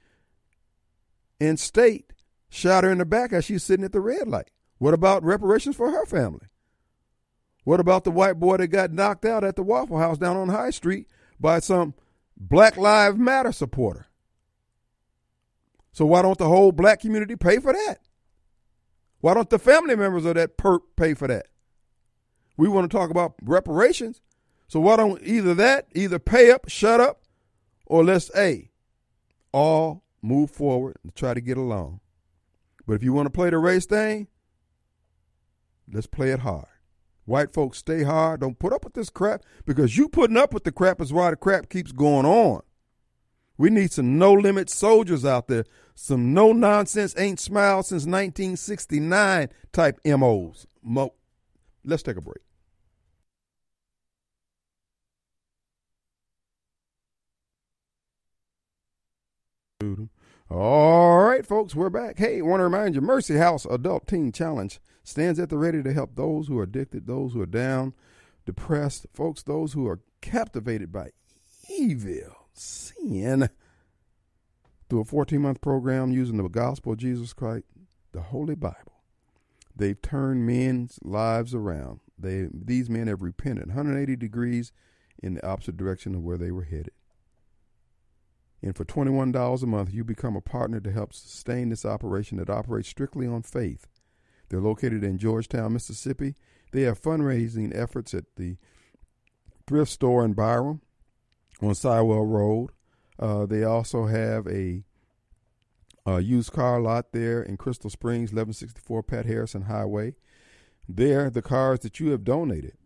[1.39, 2.13] in state,
[2.49, 4.51] shot her in the back as she was sitting at the red light.
[4.79, 6.47] What about reparations for her family?
[7.65, 10.49] What about the white boy that got knocked out at the Waffle House down on
[10.49, 11.09] High Street
[11.41, 11.95] by some
[12.37, 14.06] Black Lives Matter supporter?
[15.97, 18.01] So why don't the whole black community pay for that?
[19.21, 21.47] Why don't the family members of that perp pay for that?
[22.59, 24.21] We want to talk about reparations.
[24.69, 27.23] So why don't either that, either pay up, shut up,
[27.87, 28.71] or let's a
[29.53, 32.01] all move forward and try to get along.
[32.87, 34.29] But if you want to play the race thing,
[35.91, 36.67] let's play it hard.
[37.25, 38.41] White folks stay hard.
[38.41, 41.31] Don't put up with this crap because you putting up with the crap is why
[41.31, 42.61] the crap keeps going on.
[43.59, 45.65] We need some no limit soldiers out there,
[45.97, 50.67] some no nonsense, ain't smiled since 1969 type MOs.
[50.83, 51.15] Mo-
[51.85, 52.43] Let's take a break.
[60.51, 62.19] All right, folks, we're back.
[62.19, 65.93] Hey, want to remind you, Mercy House Adult Teen Challenge stands at the ready to
[65.93, 67.95] help those who are addicted, those who are down,
[68.45, 71.11] depressed, folks, those who are captivated by
[71.69, 73.49] evil, sin,
[74.89, 77.64] through a 14 month program using the gospel of Jesus Christ,
[78.12, 79.03] the Holy Bible.
[79.74, 82.00] They've turned men's lives around.
[82.18, 84.72] They these men have repented 180 degrees
[85.22, 86.92] in the opposite direction of where they were headed.
[88.63, 92.50] And for $21 a month, you become a partner to help sustain this operation that
[92.50, 93.87] operates strictly on faith.
[94.49, 96.34] They're located in Georgetown, Mississippi.
[96.72, 98.57] They have fundraising efforts at the
[99.67, 100.80] thrift store in Byram
[101.61, 102.71] on Siwell Road.
[103.18, 104.84] Uh, they also have a,
[106.05, 110.14] a, used car lot there in Crystal Springs, 1164 Pat Harrison Highway.
[110.88, 112.76] There, the cars that you have donated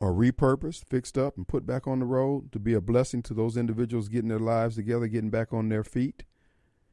[0.00, 3.34] are repurposed, fixed up, and put back on the road to be a blessing to
[3.34, 6.24] those individuals getting their lives together, getting back on their feet.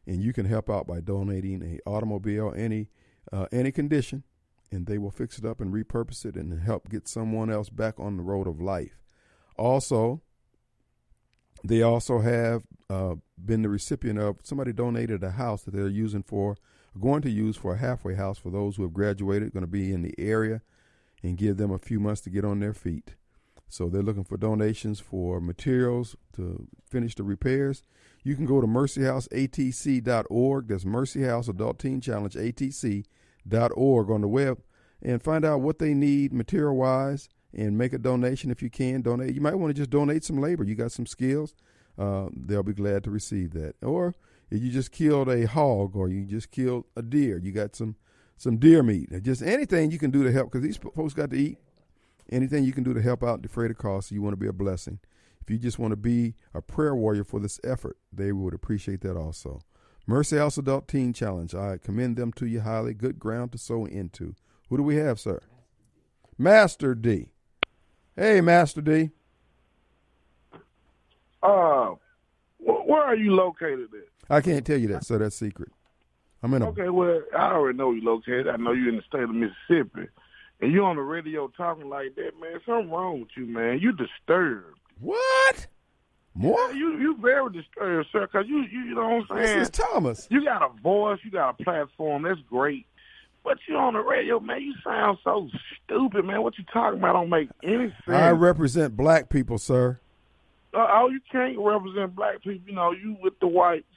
[0.05, 2.89] And you can help out by donating a automobile, any
[3.31, 4.23] uh, any condition,
[4.71, 7.99] and they will fix it up and repurpose it and help get someone else back
[7.99, 9.03] on the road of life.
[9.55, 10.21] Also,
[11.63, 16.23] they also have uh, been the recipient of somebody donated a house that they're using
[16.23, 16.57] for,
[16.99, 19.93] going to use for a halfway house for those who have graduated, going to be
[19.93, 20.61] in the area
[21.21, 23.15] and give them a few months to get on their feet.
[23.67, 27.83] So they're looking for donations for materials to finish the repairs.
[28.23, 30.67] You can go to mercyhouseatc.org.
[30.67, 34.61] That's Mercy House Adult Teen Challenge atc.org on the web
[35.01, 39.01] and find out what they need material wise and make a donation if you can.
[39.01, 39.33] Donate.
[39.33, 40.63] You might want to just donate some labor.
[40.63, 41.55] You got some skills.
[41.97, 43.75] Uh, they'll be glad to receive that.
[43.81, 44.15] Or
[44.49, 47.95] if you just killed a hog or you just killed a deer, you got some
[48.37, 51.35] some deer meat, just anything you can do to help because these folks got to
[51.35, 51.57] eat.
[52.31, 54.11] Anything you can do to help out, defray the cost.
[54.11, 54.99] You want to be a blessing.
[55.41, 59.01] If you just want to be a prayer warrior for this effort, they would appreciate
[59.01, 59.61] that also.
[60.07, 61.53] Mercy House Adult Teen Challenge.
[61.53, 62.93] I commend them to you highly.
[62.93, 64.35] Good ground to sow into.
[64.69, 65.41] Who do we have, sir?
[66.37, 67.33] Master D.
[68.19, 69.11] Hey, Master D.
[71.41, 71.93] Uh,
[72.57, 74.29] where are you located at?
[74.29, 75.71] I can't tell you that, so That's secret.
[76.43, 76.67] I'm in a.
[76.67, 78.49] Okay, well, I already know you're located.
[78.49, 80.09] I know you're in the state of Mississippi.
[80.59, 82.59] And you on the radio talking like that, man.
[82.65, 83.79] Something wrong with you, man.
[83.79, 84.77] You disturbed.
[84.99, 85.67] What?
[86.35, 86.73] More?
[86.73, 88.27] You you very disturbed, sir.
[88.27, 89.59] Cause you you, you know what I'm saying.
[89.59, 90.27] This is Thomas.
[90.29, 91.19] You got a voice.
[91.23, 92.23] You got a platform.
[92.23, 92.85] That's great.
[93.49, 94.61] But you on the radio, man.
[94.61, 95.49] You sound so
[95.83, 96.43] stupid, man.
[96.43, 98.15] What you talking about don't make any sense.
[98.15, 99.99] I represent black people, sir.
[100.71, 102.69] Uh, oh, you can't represent black people.
[102.69, 103.87] You know, you with the whites.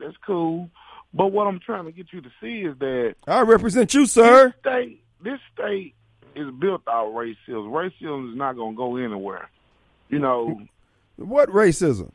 [0.00, 0.70] That's cool.
[1.14, 4.46] But what I'm trying to get you to see is that I represent you, sir.
[4.48, 5.94] This state, this state
[6.34, 7.70] is built out racism.
[7.70, 9.48] Racism is not going to go anywhere.
[10.08, 10.62] You know.
[11.14, 12.10] What racism?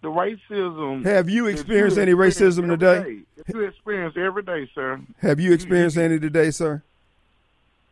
[0.00, 1.04] The racism.
[1.04, 3.02] Have you experienced you any racism today?
[3.02, 3.18] Day.
[3.52, 5.00] You experience every day, sir.
[5.18, 6.82] Have you experienced any today, sir?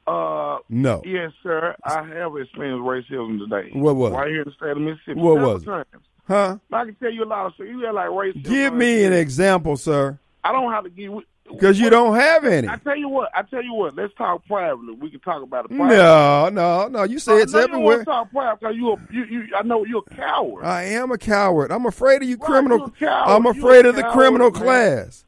[0.06, 1.02] Uh, no.
[1.04, 1.74] Yes, sir.
[1.82, 3.70] I have experienced racism today.
[3.72, 4.12] What was?
[4.12, 5.20] Right here in the state of Mississippi.
[5.20, 5.64] What was?
[5.64, 5.86] Times.
[6.28, 6.58] Huh?
[6.72, 7.66] I can tell you a lot of stuff.
[7.66, 8.44] You got like racism.
[8.44, 10.18] Give me an example, sir.
[10.44, 11.12] I don't have to give.
[11.50, 12.68] Because you don't have any.
[12.68, 13.30] I tell you what.
[13.34, 13.94] I tell you what.
[13.94, 14.94] Let's talk privately.
[14.94, 15.68] We can talk about it.
[15.68, 15.96] Privately.
[15.96, 17.02] No, no, no.
[17.04, 17.98] You say uh, it's no, everywhere.
[18.00, 19.48] You talk private because you, you, you.
[19.56, 20.64] I know you're a coward.
[20.64, 21.70] I am a coward.
[21.70, 22.92] I'm afraid of you, right, criminal.
[23.00, 24.62] I'm afraid of the coward, criminal man.
[24.62, 25.24] class.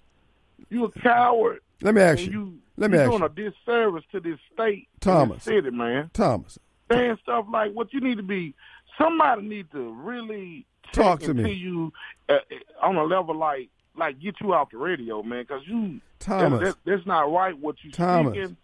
[0.71, 1.61] You a coward.
[1.81, 2.31] Let me ask you.
[2.31, 3.47] you Let me you're ask doing you.
[3.47, 5.45] a disservice to this state, Thomas.
[5.45, 6.11] this city, man.
[6.13, 6.59] Thomas.
[6.91, 8.55] Saying stuff like what you need to be.
[8.99, 11.53] Somebody need to really talk to me.
[11.53, 11.93] You
[12.29, 12.39] uh,
[12.83, 16.61] on a level like like get you off the radio, man, because you Thomas.
[16.61, 17.59] That, that, that's not right.
[17.59, 18.33] What you Thomas.
[18.35, 18.57] speaking,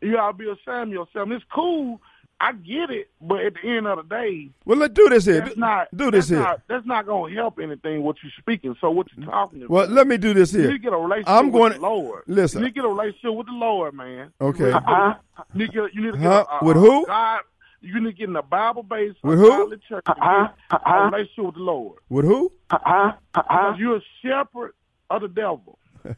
[0.00, 1.28] you gotta be ashamed of yourself.
[1.30, 2.00] It's cool.
[2.38, 5.40] I get it, but at the end of the day, well, let's do this here.
[5.40, 6.40] That's do, not do this that's here.
[6.40, 8.02] Not, that's not going to help anything.
[8.02, 8.76] What you're speaking.
[8.78, 9.70] So what you're talking about?
[9.70, 10.68] Well, let me do this You here.
[10.68, 12.24] need to get a relationship I'm with going the Lord.
[12.26, 12.58] listen.
[12.60, 14.32] You need to get a relationship with the Lord, man.
[14.38, 14.70] Okay.
[14.70, 15.14] Uh-huh.
[15.54, 16.44] You need to get, you need to get Huh?
[16.50, 17.06] a, a, With who?
[17.06, 17.40] God.
[17.86, 19.76] You need to get in a Bible based With who?
[19.88, 20.02] church.
[20.06, 20.48] Uh-huh.
[20.84, 21.98] A relationship with the Lord.
[22.08, 22.52] With who?
[22.70, 23.12] Uh-huh.
[23.34, 24.72] Because you're a shepherd
[25.10, 25.78] of the devil.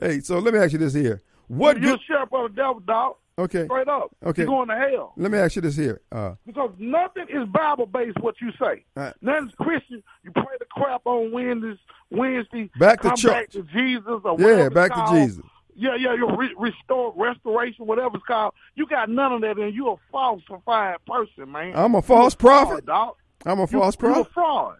[0.00, 1.20] Hey, so let me ask you this here.
[1.48, 2.00] What you're good?
[2.00, 3.16] a shepherd of the devil, dog.
[3.38, 3.64] Okay.
[3.66, 4.10] Straight up.
[4.24, 4.42] Okay.
[4.42, 5.12] You're going to hell.
[5.16, 6.00] Let me ask you this here.
[6.10, 8.84] Uh, Because nothing is Bible based what you say.
[8.96, 10.02] Uh, Nothing's Christian.
[10.22, 11.76] You pray the crap on Wednesdays,
[12.10, 12.70] Wednesday.
[12.78, 13.30] Back to come church.
[13.32, 15.06] back to Jesus or yeah, back to.
[15.12, 15.44] Jesus.
[15.76, 18.54] Yeah, yeah, you're re- restore, restoration, whatever it's called.
[18.74, 21.72] You got none of that, and you're a falsified person, man.
[21.74, 22.84] I'm a false a prophet.
[22.84, 23.14] fraud, dog.
[23.46, 24.32] I'm a You- false You're a prophet.
[24.32, 24.76] fraud.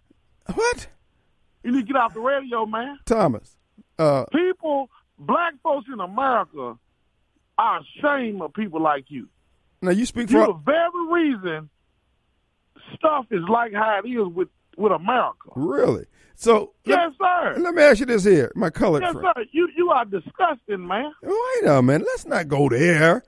[0.55, 0.89] What?
[1.63, 2.99] You need to get off the radio, man.
[3.05, 3.57] Thomas.
[3.99, 4.89] Uh, People,
[5.19, 6.79] black folks in America
[7.59, 9.29] are ashamed of people like you.
[9.83, 10.47] now you speak for.
[10.47, 11.71] the very reason
[12.95, 14.49] stuff is like how it is with,
[14.81, 15.51] with America.
[15.55, 16.07] Really?
[16.35, 17.53] So Yes, sir.
[17.57, 19.29] let, let me ask you this here, my colored Yes, friend.
[19.37, 19.45] sir.
[19.53, 21.13] You you are disgusting, man.
[21.23, 22.07] Wait a minute.
[22.07, 23.23] Let's not go there.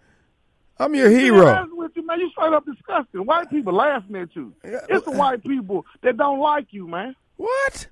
[0.79, 1.69] I'm your hero.
[1.73, 2.19] with you, man.
[2.19, 3.25] You straight up disgusting.
[3.27, 4.55] White people laughing at you.
[4.65, 7.15] It's the white people that don't like you, man.
[7.37, 7.87] What?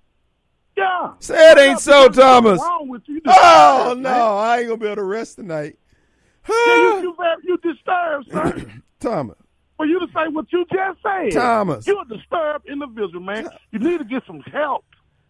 [0.76, 1.12] Yeah.
[1.18, 2.60] Say it ain't so, Thomas.
[2.60, 3.16] Wrong with you.
[3.16, 4.20] You Oh no, man.
[4.20, 5.76] I ain't gonna be able to rest tonight.
[6.48, 8.80] Yeah, you, you, you disturbed, sir.
[9.00, 9.36] Thomas.
[9.80, 11.32] For you to say what you just said.
[11.32, 11.86] Thomas.
[11.86, 13.48] You're a disturbed individual, man.
[13.70, 14.84] You need to get some help.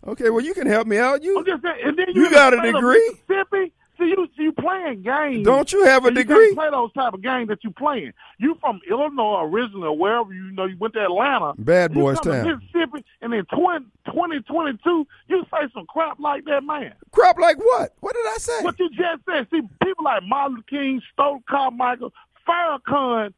[0.04, 1.22] Okay, well you can help me out.
[1.22, 3.16] You just saying, and then You got a degree?
[3.28, 3.72] Mississippi.
[3.96, 5.44] See, you you playing games.
[5.44, 6.46] don't you have a you degree?
[6.46, 8.12] can't play those type of games that you playing.
[8.38, 11.52] You from Illinois originally, or wherever you know you went to Atlanta.
[11.56, 12.44] Bad boys town.
[12.44, 16.94] Mississippi, and in 20, 2022, you say some crap like that, man.
[17.12, 17.94] Crap like what?
[18.00, 18.62] What did I say?
[18.64, 19.46] What you just said.
[19.52, 22.12] See, people like Martin King, Stokely Carmichael,
[22.48, 23.32] Farrakhan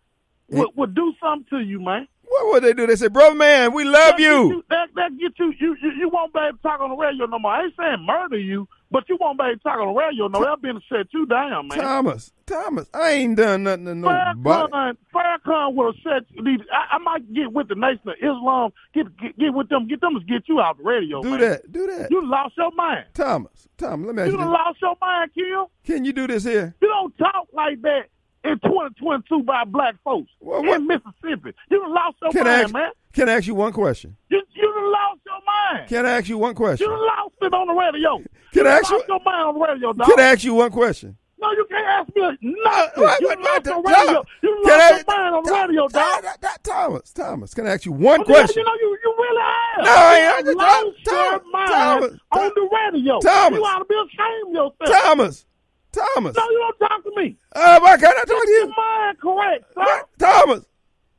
[0.58, 2.06] would, would do something to you, man.
[2.32, 2.86] What would they do?
[2.86, 4.64] They say, brother man, we love That get you.
[4.70, 7.26] That, that get you, you, you, you won't be able to talk on the radio
[7.26, 7.52] no more.
[7.52, 10.28] I ain't saying murder you, but you won't be able to talk on the radio
[10.28, 10.46] no more.
[10.46, 11.78] They'll be to shut you down, man.
[11.78, 14.40] Thomas, Thomas, I ain't done nothing to nobody.
[14.40, 18.72] Farrakhan, Farrakhan would have said, these- I, I might get with the Nation of Islam,
[18.94, 21.20] get, get get with them, get them to get you out the radio.
[21.20, 21.40] Do man.
[21.40, 21.70] that.
[21.70, 22.10] Do that.
[22.10, 23.04] You lost your mind.
[23.12, 25.66] Thomas, Thomas, let me ask You you lost your mind, Kim.
[25.84, 26.74] Can you do this here?
[26.80, 28.06] You don't talk like that
[28.44, 31.54] in 2022 by black folks Well, in Mississippi.
[31.70, 32.90] You done lost your Can mind, ask, man.
[33.12, 34.16] can I ask you one question?
[34.30, 35.88] You you done lost your mind.
[35.88, 36.86] Can I ask you one question?
[36.88, 38.16] you lost it on the radio.
[38.52, 40.06] Can you I ask you- your mind on the radio, dog.
[40.08, 41.16] Can I ask you one question?
[41.40, 43.02] no, you can't ask me nothing.
[43.02, 44.24] What- you lost your radio.
[44.42, 46.22] You lost your mind on the radio, dog.
[46.22, 49.84] Tho- Tho- Thomas, Thomas, can I ask you one You know, you, you really have.
[49.84, 50.46] No, I ain't.
[50.46, 53.18] You lost your mind on the radio.
[53.20, 53.58] Thomas.
[53.58, 55.02] You ought to be ashamed of yourself.
[55.04, 55.46] Thomas,
[55.92, 56.36] Thomas.
[56.36, 57.36] No, you don't talk to me.
[57.54, 58.74] Uh, why can't I talk Get to your you?
[58.76, 59.80] mind correct, sir.
[59.80, 60.08] What?
[60.18, 60.64] Thomas.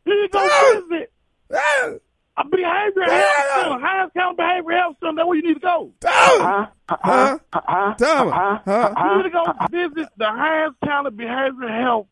[0.06, 0.84] You need to go Thomas.
[0.90, 1.12] visit.
[1.56, 1.90] Ah,
[2.38, 5.16] A behavioral health center, Hinds County Behavioral Health Center.
[5.16, 5.92] That's where you need to go.
[6.02, 7.94] Thomas, huh?
[7.98, 8.94] Thomas, huh?
[8.98, 12.08] You need to go visit the Hinds County Behavioral Health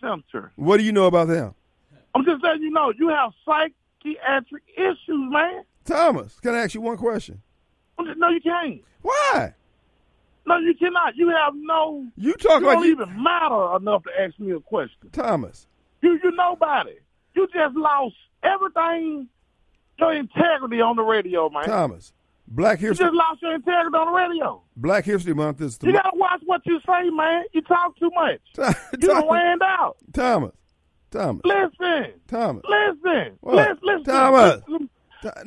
[0.00, 0.52] Center.
[0.56, 1.54] What do you know about them?
[2.14, 5.62] I'm just letting you know, you have psychiatric issues, man.
[5.84, 7.40] Thomas, can I ask you one question?
[7.98, 8.80] No, you can't.
[9.02, 9.54] Why?
[10.46, 11.16] No, you cannot.
[11.16, 12.06] You have no.
[12.16, 15.08] You talk You like don't you, even matter enough to ask me a question.
[15.12, 15.66] Thomas.
[16.02, 16.94] You you nobody.
[17.34, 19.28] You just lost everything,
[19.98, 21.64] your integrity on the radio, man.
[21.64, 22.12] Thomas.
[22.46, 23.06] Black History.
[23.06, 24.62] You just lost your integrity on the radio.
[24.76, 27.44] Black History Month is You gotta watch what you say, man.
[27.52, 28.40] You talk too much.
[29.00, 29.24] You Thomas.
[29.30, 29.96] ran out.
[30.12, 30.52] Thomas.
[31.10, 31.40] Thomas.
[31.44, 32.12] Listen.
[32.28, 32.62] Thomas.
[32.68, 33.38] Listen.
[33.40, 33.54] What?
[33.54, 33.78] Listen.
[33.82, 34.04] Listen.
[34.04, 34.60] Thomas.
[34.68, 34.90] Listen.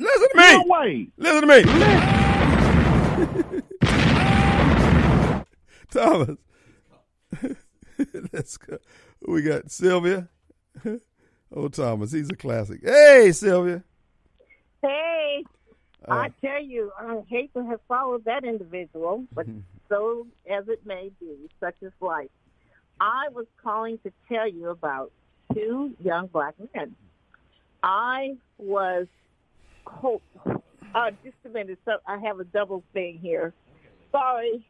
[0.00, 0.52] to me.
[0.52, 1.08] No way.
[1.18, 3.60] Listen to me.
[5.92, 6.36] Thomas.
[8.32, 8.78] Let's go.
[9.26, 10.28] We got Sylvia.
[11.50, 12.80] Oh, Thomas, he's a classic.
[12.84, 13.82] Hey, Sylvia.
[14.82, 15.44] Hey,
[16.06, 19.46] Uh, I tell you, I hate to have followed that individual, but
[19.88, 22.28] so as it may be, such is life.
[23.00, 25.10] I was calling to tell you about
[25.54, 26.94] two young black men.
[27.82, 29.06] I was,
[30.04, 30.20] oh,
[30.94, 31.78] uh, just a minute.
[31.86, 33.54] So I have a double thing here.
[34.12, 34.66] Sorry.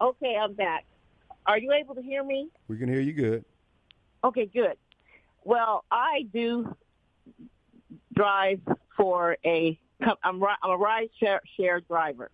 [0.00, 0.84] Okay, I'm back.
[1.46, 2.48] Are you able to hear me?
[2.68, 3.44] we can hear you good.
[4.22, 4.76] Okay, good.
[5.44, 6.74] Well, I do
[8.14, 8.60] drive
[8.96, 9.78] for a.
[10.22, 12.30] I'm I'm a ride share, share driver,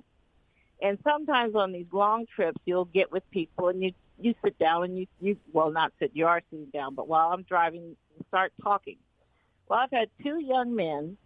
[0.81, 4.85] and sometimes on these long trips, you'll get with people and you you sit down
[4.85, 8.25] and you you well not sit you are sitting down, but while I'm driving, you
[8.29, 8.97] start talking.
[9.69, 11.17] Well, I've had two young men,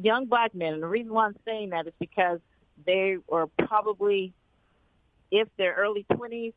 [0.00, 2.40] young black men, and the reason why I'm saying that is because
[2.86, 4.32] they were probably,
[5.30, 6.52] if they're early twenties,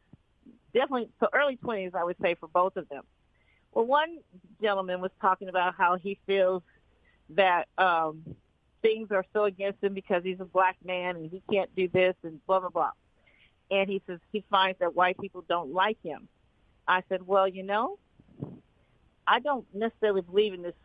[0.74, 3.04] definitely so early twenties, I would say for both of them.
[3.74, 4.20] Well, one
[4.62, 6.62] gentleman was talking about how he feels
[7.30, 8.24] that um,
[8.82, 12.16] things are so against him because he's a black man and he can't do this
[12.24, 12.91] and blah blah blah.
[13.72, 16.28] And he says he finds that white people don't like him.
[16.88, 17.98] I said, well, you know,
[19.26, 20.76] I don't necessarily believe in this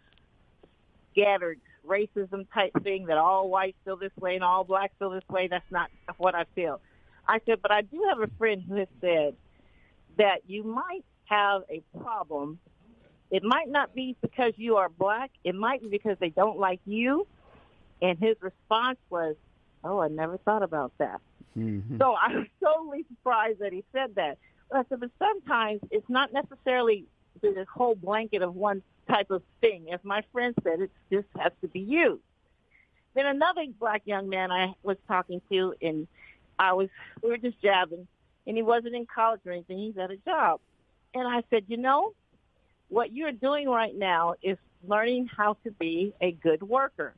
[1.13, 5.29] scattered racism type thing that all whites feel this way and all blacks feel this
[5.29, 5.49] way.
[5.49, 6.81] That's not what I feel.
[7.29, 9.35] I said, but I do have a friend who has said
[10.17, 12.59] that you might have a problem.
[13.31, 15.31] It might not be because you are black.
[15.45, 17.27] It might be because they don't like you.
[18.01, 19.37] And his response was,
[19.85, 21.21] oh, I never thought about that.
[21.57, 21.99] Mhm.
[21.99, 24.39] So I was totally surprised that he said that.
[24.71, 27.05] But I said, but sometimes it's not necessarily
[27.43, 29.87] this whole blanket of one type of thing.
[29.93, 32.23] As my friend said, it just has to be used.
[33.15, 36.07] Then another black young man I was talking to, and
[36.59, 36.89] I was
[37.23, 38.07] we were just jabbing,
[38.47, 39.79] and he wasn't in college or anything.
[39.79, 40.61] He's at a job,
[41.15, 42.13] and I said, you know,
[42.89, 44.57] what you're doing right now is
[44.87, 47.15] learning how to be a good worker.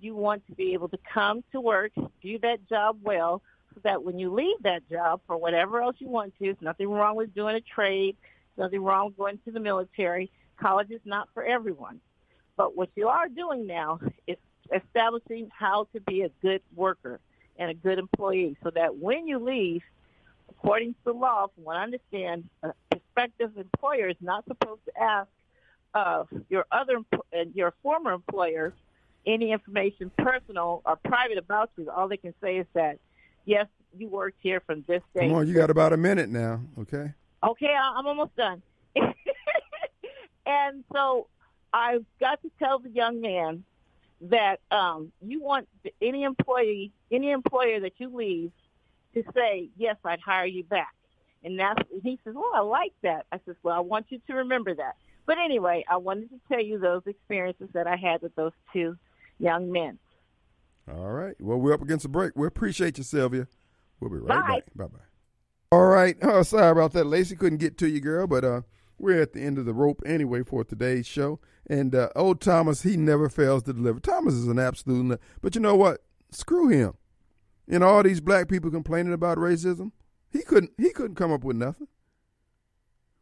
[0.00, 1.92] You want to be able to come to work,
[2.22, 3.42] do that job well,
[3.74, 6.88] so that when you leave that job for whatever else you want to, there's nothing
[6.88, 8.16] wrong with doing a trade,
[8.56, 10.30] nothing wrong with going to the military.
[10.58, 12.00] College is not for everyone.
[12.56, 14.36] But what you are doing now is
[14.74, 17.20] establishing how to be a good worker
[17.60, 19.82] and a good employee so that when you leave,
[20.48, 25.00] according to the law, from what I understand, a prospective employer is not supposed to
[25.00, 25.28] ask
[25.94, 27.18] uh, your other uh,
[27.54, 28.72] your former employer
[29.26, 31.90] any information personal or private about you.
[31.90, 32.98] All they can say is that
[33.44, 33.66] yes,
[33.96, 35.28] you worked here from this day.
[35.28, 37.12] Come on, you got about a minute now, okay?
[37.42, 38.62] Okay, I'm almost done.
[40.46, 41.26] and so
[41.74, 43.64] I've got to tell the young man
[44.22, 45.68] that um, you want
[46.02, 48.52] any employee, any employer that you leave,
[49.14, 50.94] to say yes, I'd hire you back.
[51.42, 53.26] And that's he says, well, I like that.
[53.32, 54.96] I says, well, I want you to remember that.
[55.26, 58.96] But anyway, I wanted to tell you those experiences that I had with those two
[59.38, 59.98] young men.
[60.90, 61.34] All right.
[61.40, 62.32] Well, we're up against a break.
[62.36, 63.46] We appreciate you, Sylvia.
[64.00, 64.54] We'll be right Bye.
[64.56, 64.64] back.
[64.74, 65.04] Bye bye.
[65.72, 66.16] All right.
[66.22, 67.36] Oh, sorry about that, Lacey.
[67.36, 68.62] Couldn't get to you, girl, but uh,
[68.98, 71.38] we're at the end of the rope anyway for today's show.
[71.70, 74.00] And uh, old Thomas, he never fails to deliver.
[74.00, 75.20] Thomas is an absolute.
[75.40, 76.02] But you know what?
[76.32, 76.94] Screw him.
[77.68, 79.92] And all these black people complaining about racism,
[80.32, 80.72] he couldn't.
[80.76, 81.86] He couldn't come up with nothing.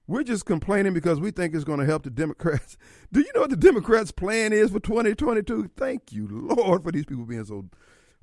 [0.06, 2.78] We're just complaining because we think it's going to help the Democrats.
[3.12, 5.72] Do you know what the Democrats' plan is for 2022?
[5.76, 7.66] Thank you, Lord, for these people being so.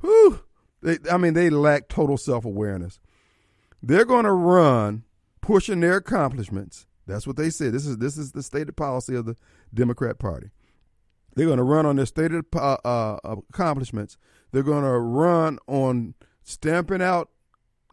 [0.01, 0.39] Whew,
[0.81, 2.99] they, I mean, they lack total self awareness.
[3.83, 5.03] They're going to run
[5.39, 6.87] pushing their accomplishments.
[7.07, 7.73] That's what they said.
[7.73, 9.35] This is this is the stated policy of the
[9.73, 10.49] Democrat Party.
[11.35, 13.17] They're going to run on their stated uh, uh,
[13.49, 14.17] accomplishments.
[14.51, 17.29] They're going to run on stamping out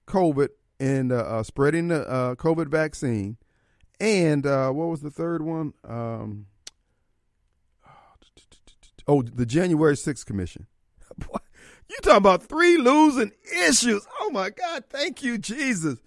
[0.06, 0.48] COVID
[0.78, 3.36] and uh, uh, spreading the uh, COVID vaccine.
[4.00, 5.74] And what was the third one?
[5.84, 6.46] Um,
[9.06, 10.66] Oh, the January 6th commission.
[11.20, 13.32] you talking about three losing
[13.66, 14.06] issues.
[14.20, 14.84] Oh my God.
[14.88, 15.98] Thank you, Jesus.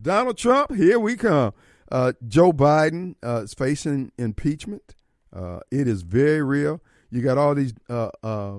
[0.00, 1.52] Donald Trump, here we come.
[1.90, 4.94] Uh, Joe Biden uh, is facing impeachment.
[5.32, 6.80] Uh, it is very real.
[7.10, 8.58] You got all these uh, uh,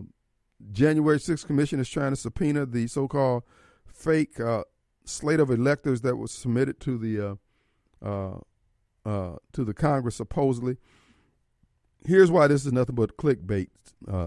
[0.72, 3.44] January 6th commission is trying to subpoena the so-called
[3.86, 4.64] fake uh,
[5.06, 7.38] slate of electors that was submitted to the
[8.03, 10.78] to the Congress supposedly.
[12.06, 13.70] Here's why this is nothing but clickbait.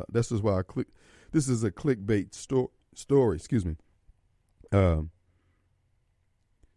[0.08, 0.88] this is why I click.
[1.32, 3.36] This is a clickbait sto- story.
[3.36, 3.76] Excuse me.
[4.72, 5.10] Um,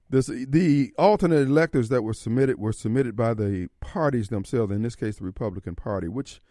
[0.10, 4.96] this, the alternate electors that were submitted were submitted by the parties themselves, in this
[4.96, 6.42] case, the Republican Party, which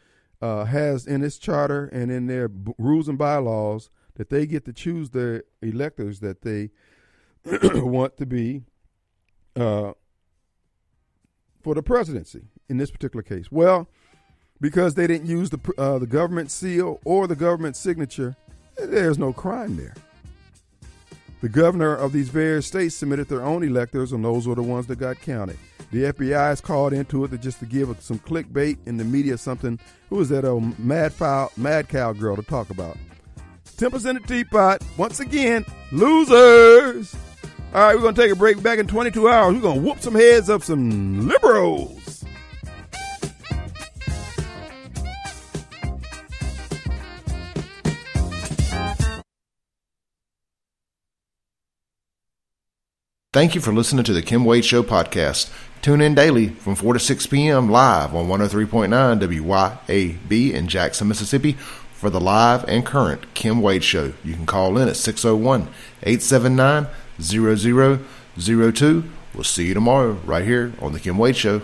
[0.42, 4.64] uh, has in its charter and in their b- rules and bylaws that they get
[4.66, 6.70] to choose the electors that they
[7.74, 8.62] want to be
[9.56, 9.92] uh,
[11.62, 13.50] for the presidency in this particular case.
[13.50, 13.88] Well,
[14.60, 18.36] because they didn't use the uh, the government seal or the government signature,
[18.76, 19.94] there's no crime there.
[21.40, 24.86] The governor of these various states submitted their own electors, and those were the ones
[24.86, 25.58] that got counted.
[25.92, 29.78] The FBI is called into it just to give some clickbait in the media something.
[30.10, 32.96] Who is that old mad foul, mad cow girl to talk about?
[33.76, 34.82] Tempers in the teapot.
[34.96, 37.14] Once again, losers.
[37.74, 38.62] All right, we're going to take a break.
[38.62, 41.95] Back in 22 hours, we're going to whoop some heads up some liberals.
[53.36, 55.52] Thank you for listening to the Kim Wade Show podcast.
[55.82, 57.68] Tune in daily from 4 to 6 p.m.
[57.68, 58.88] live on 103.9
[59.20, 61.52] WYAB in Jackson, Mississippi
[61.92, 64.14] for the live and current Kim Wade Show.
[64.24, 65.68] You can call in at 601
[66.02, 66.86] 879
[67.20, 69.04] 0002.
[69.34, 71.60] We'll see you tomorrow right here on the Kim Wade Show.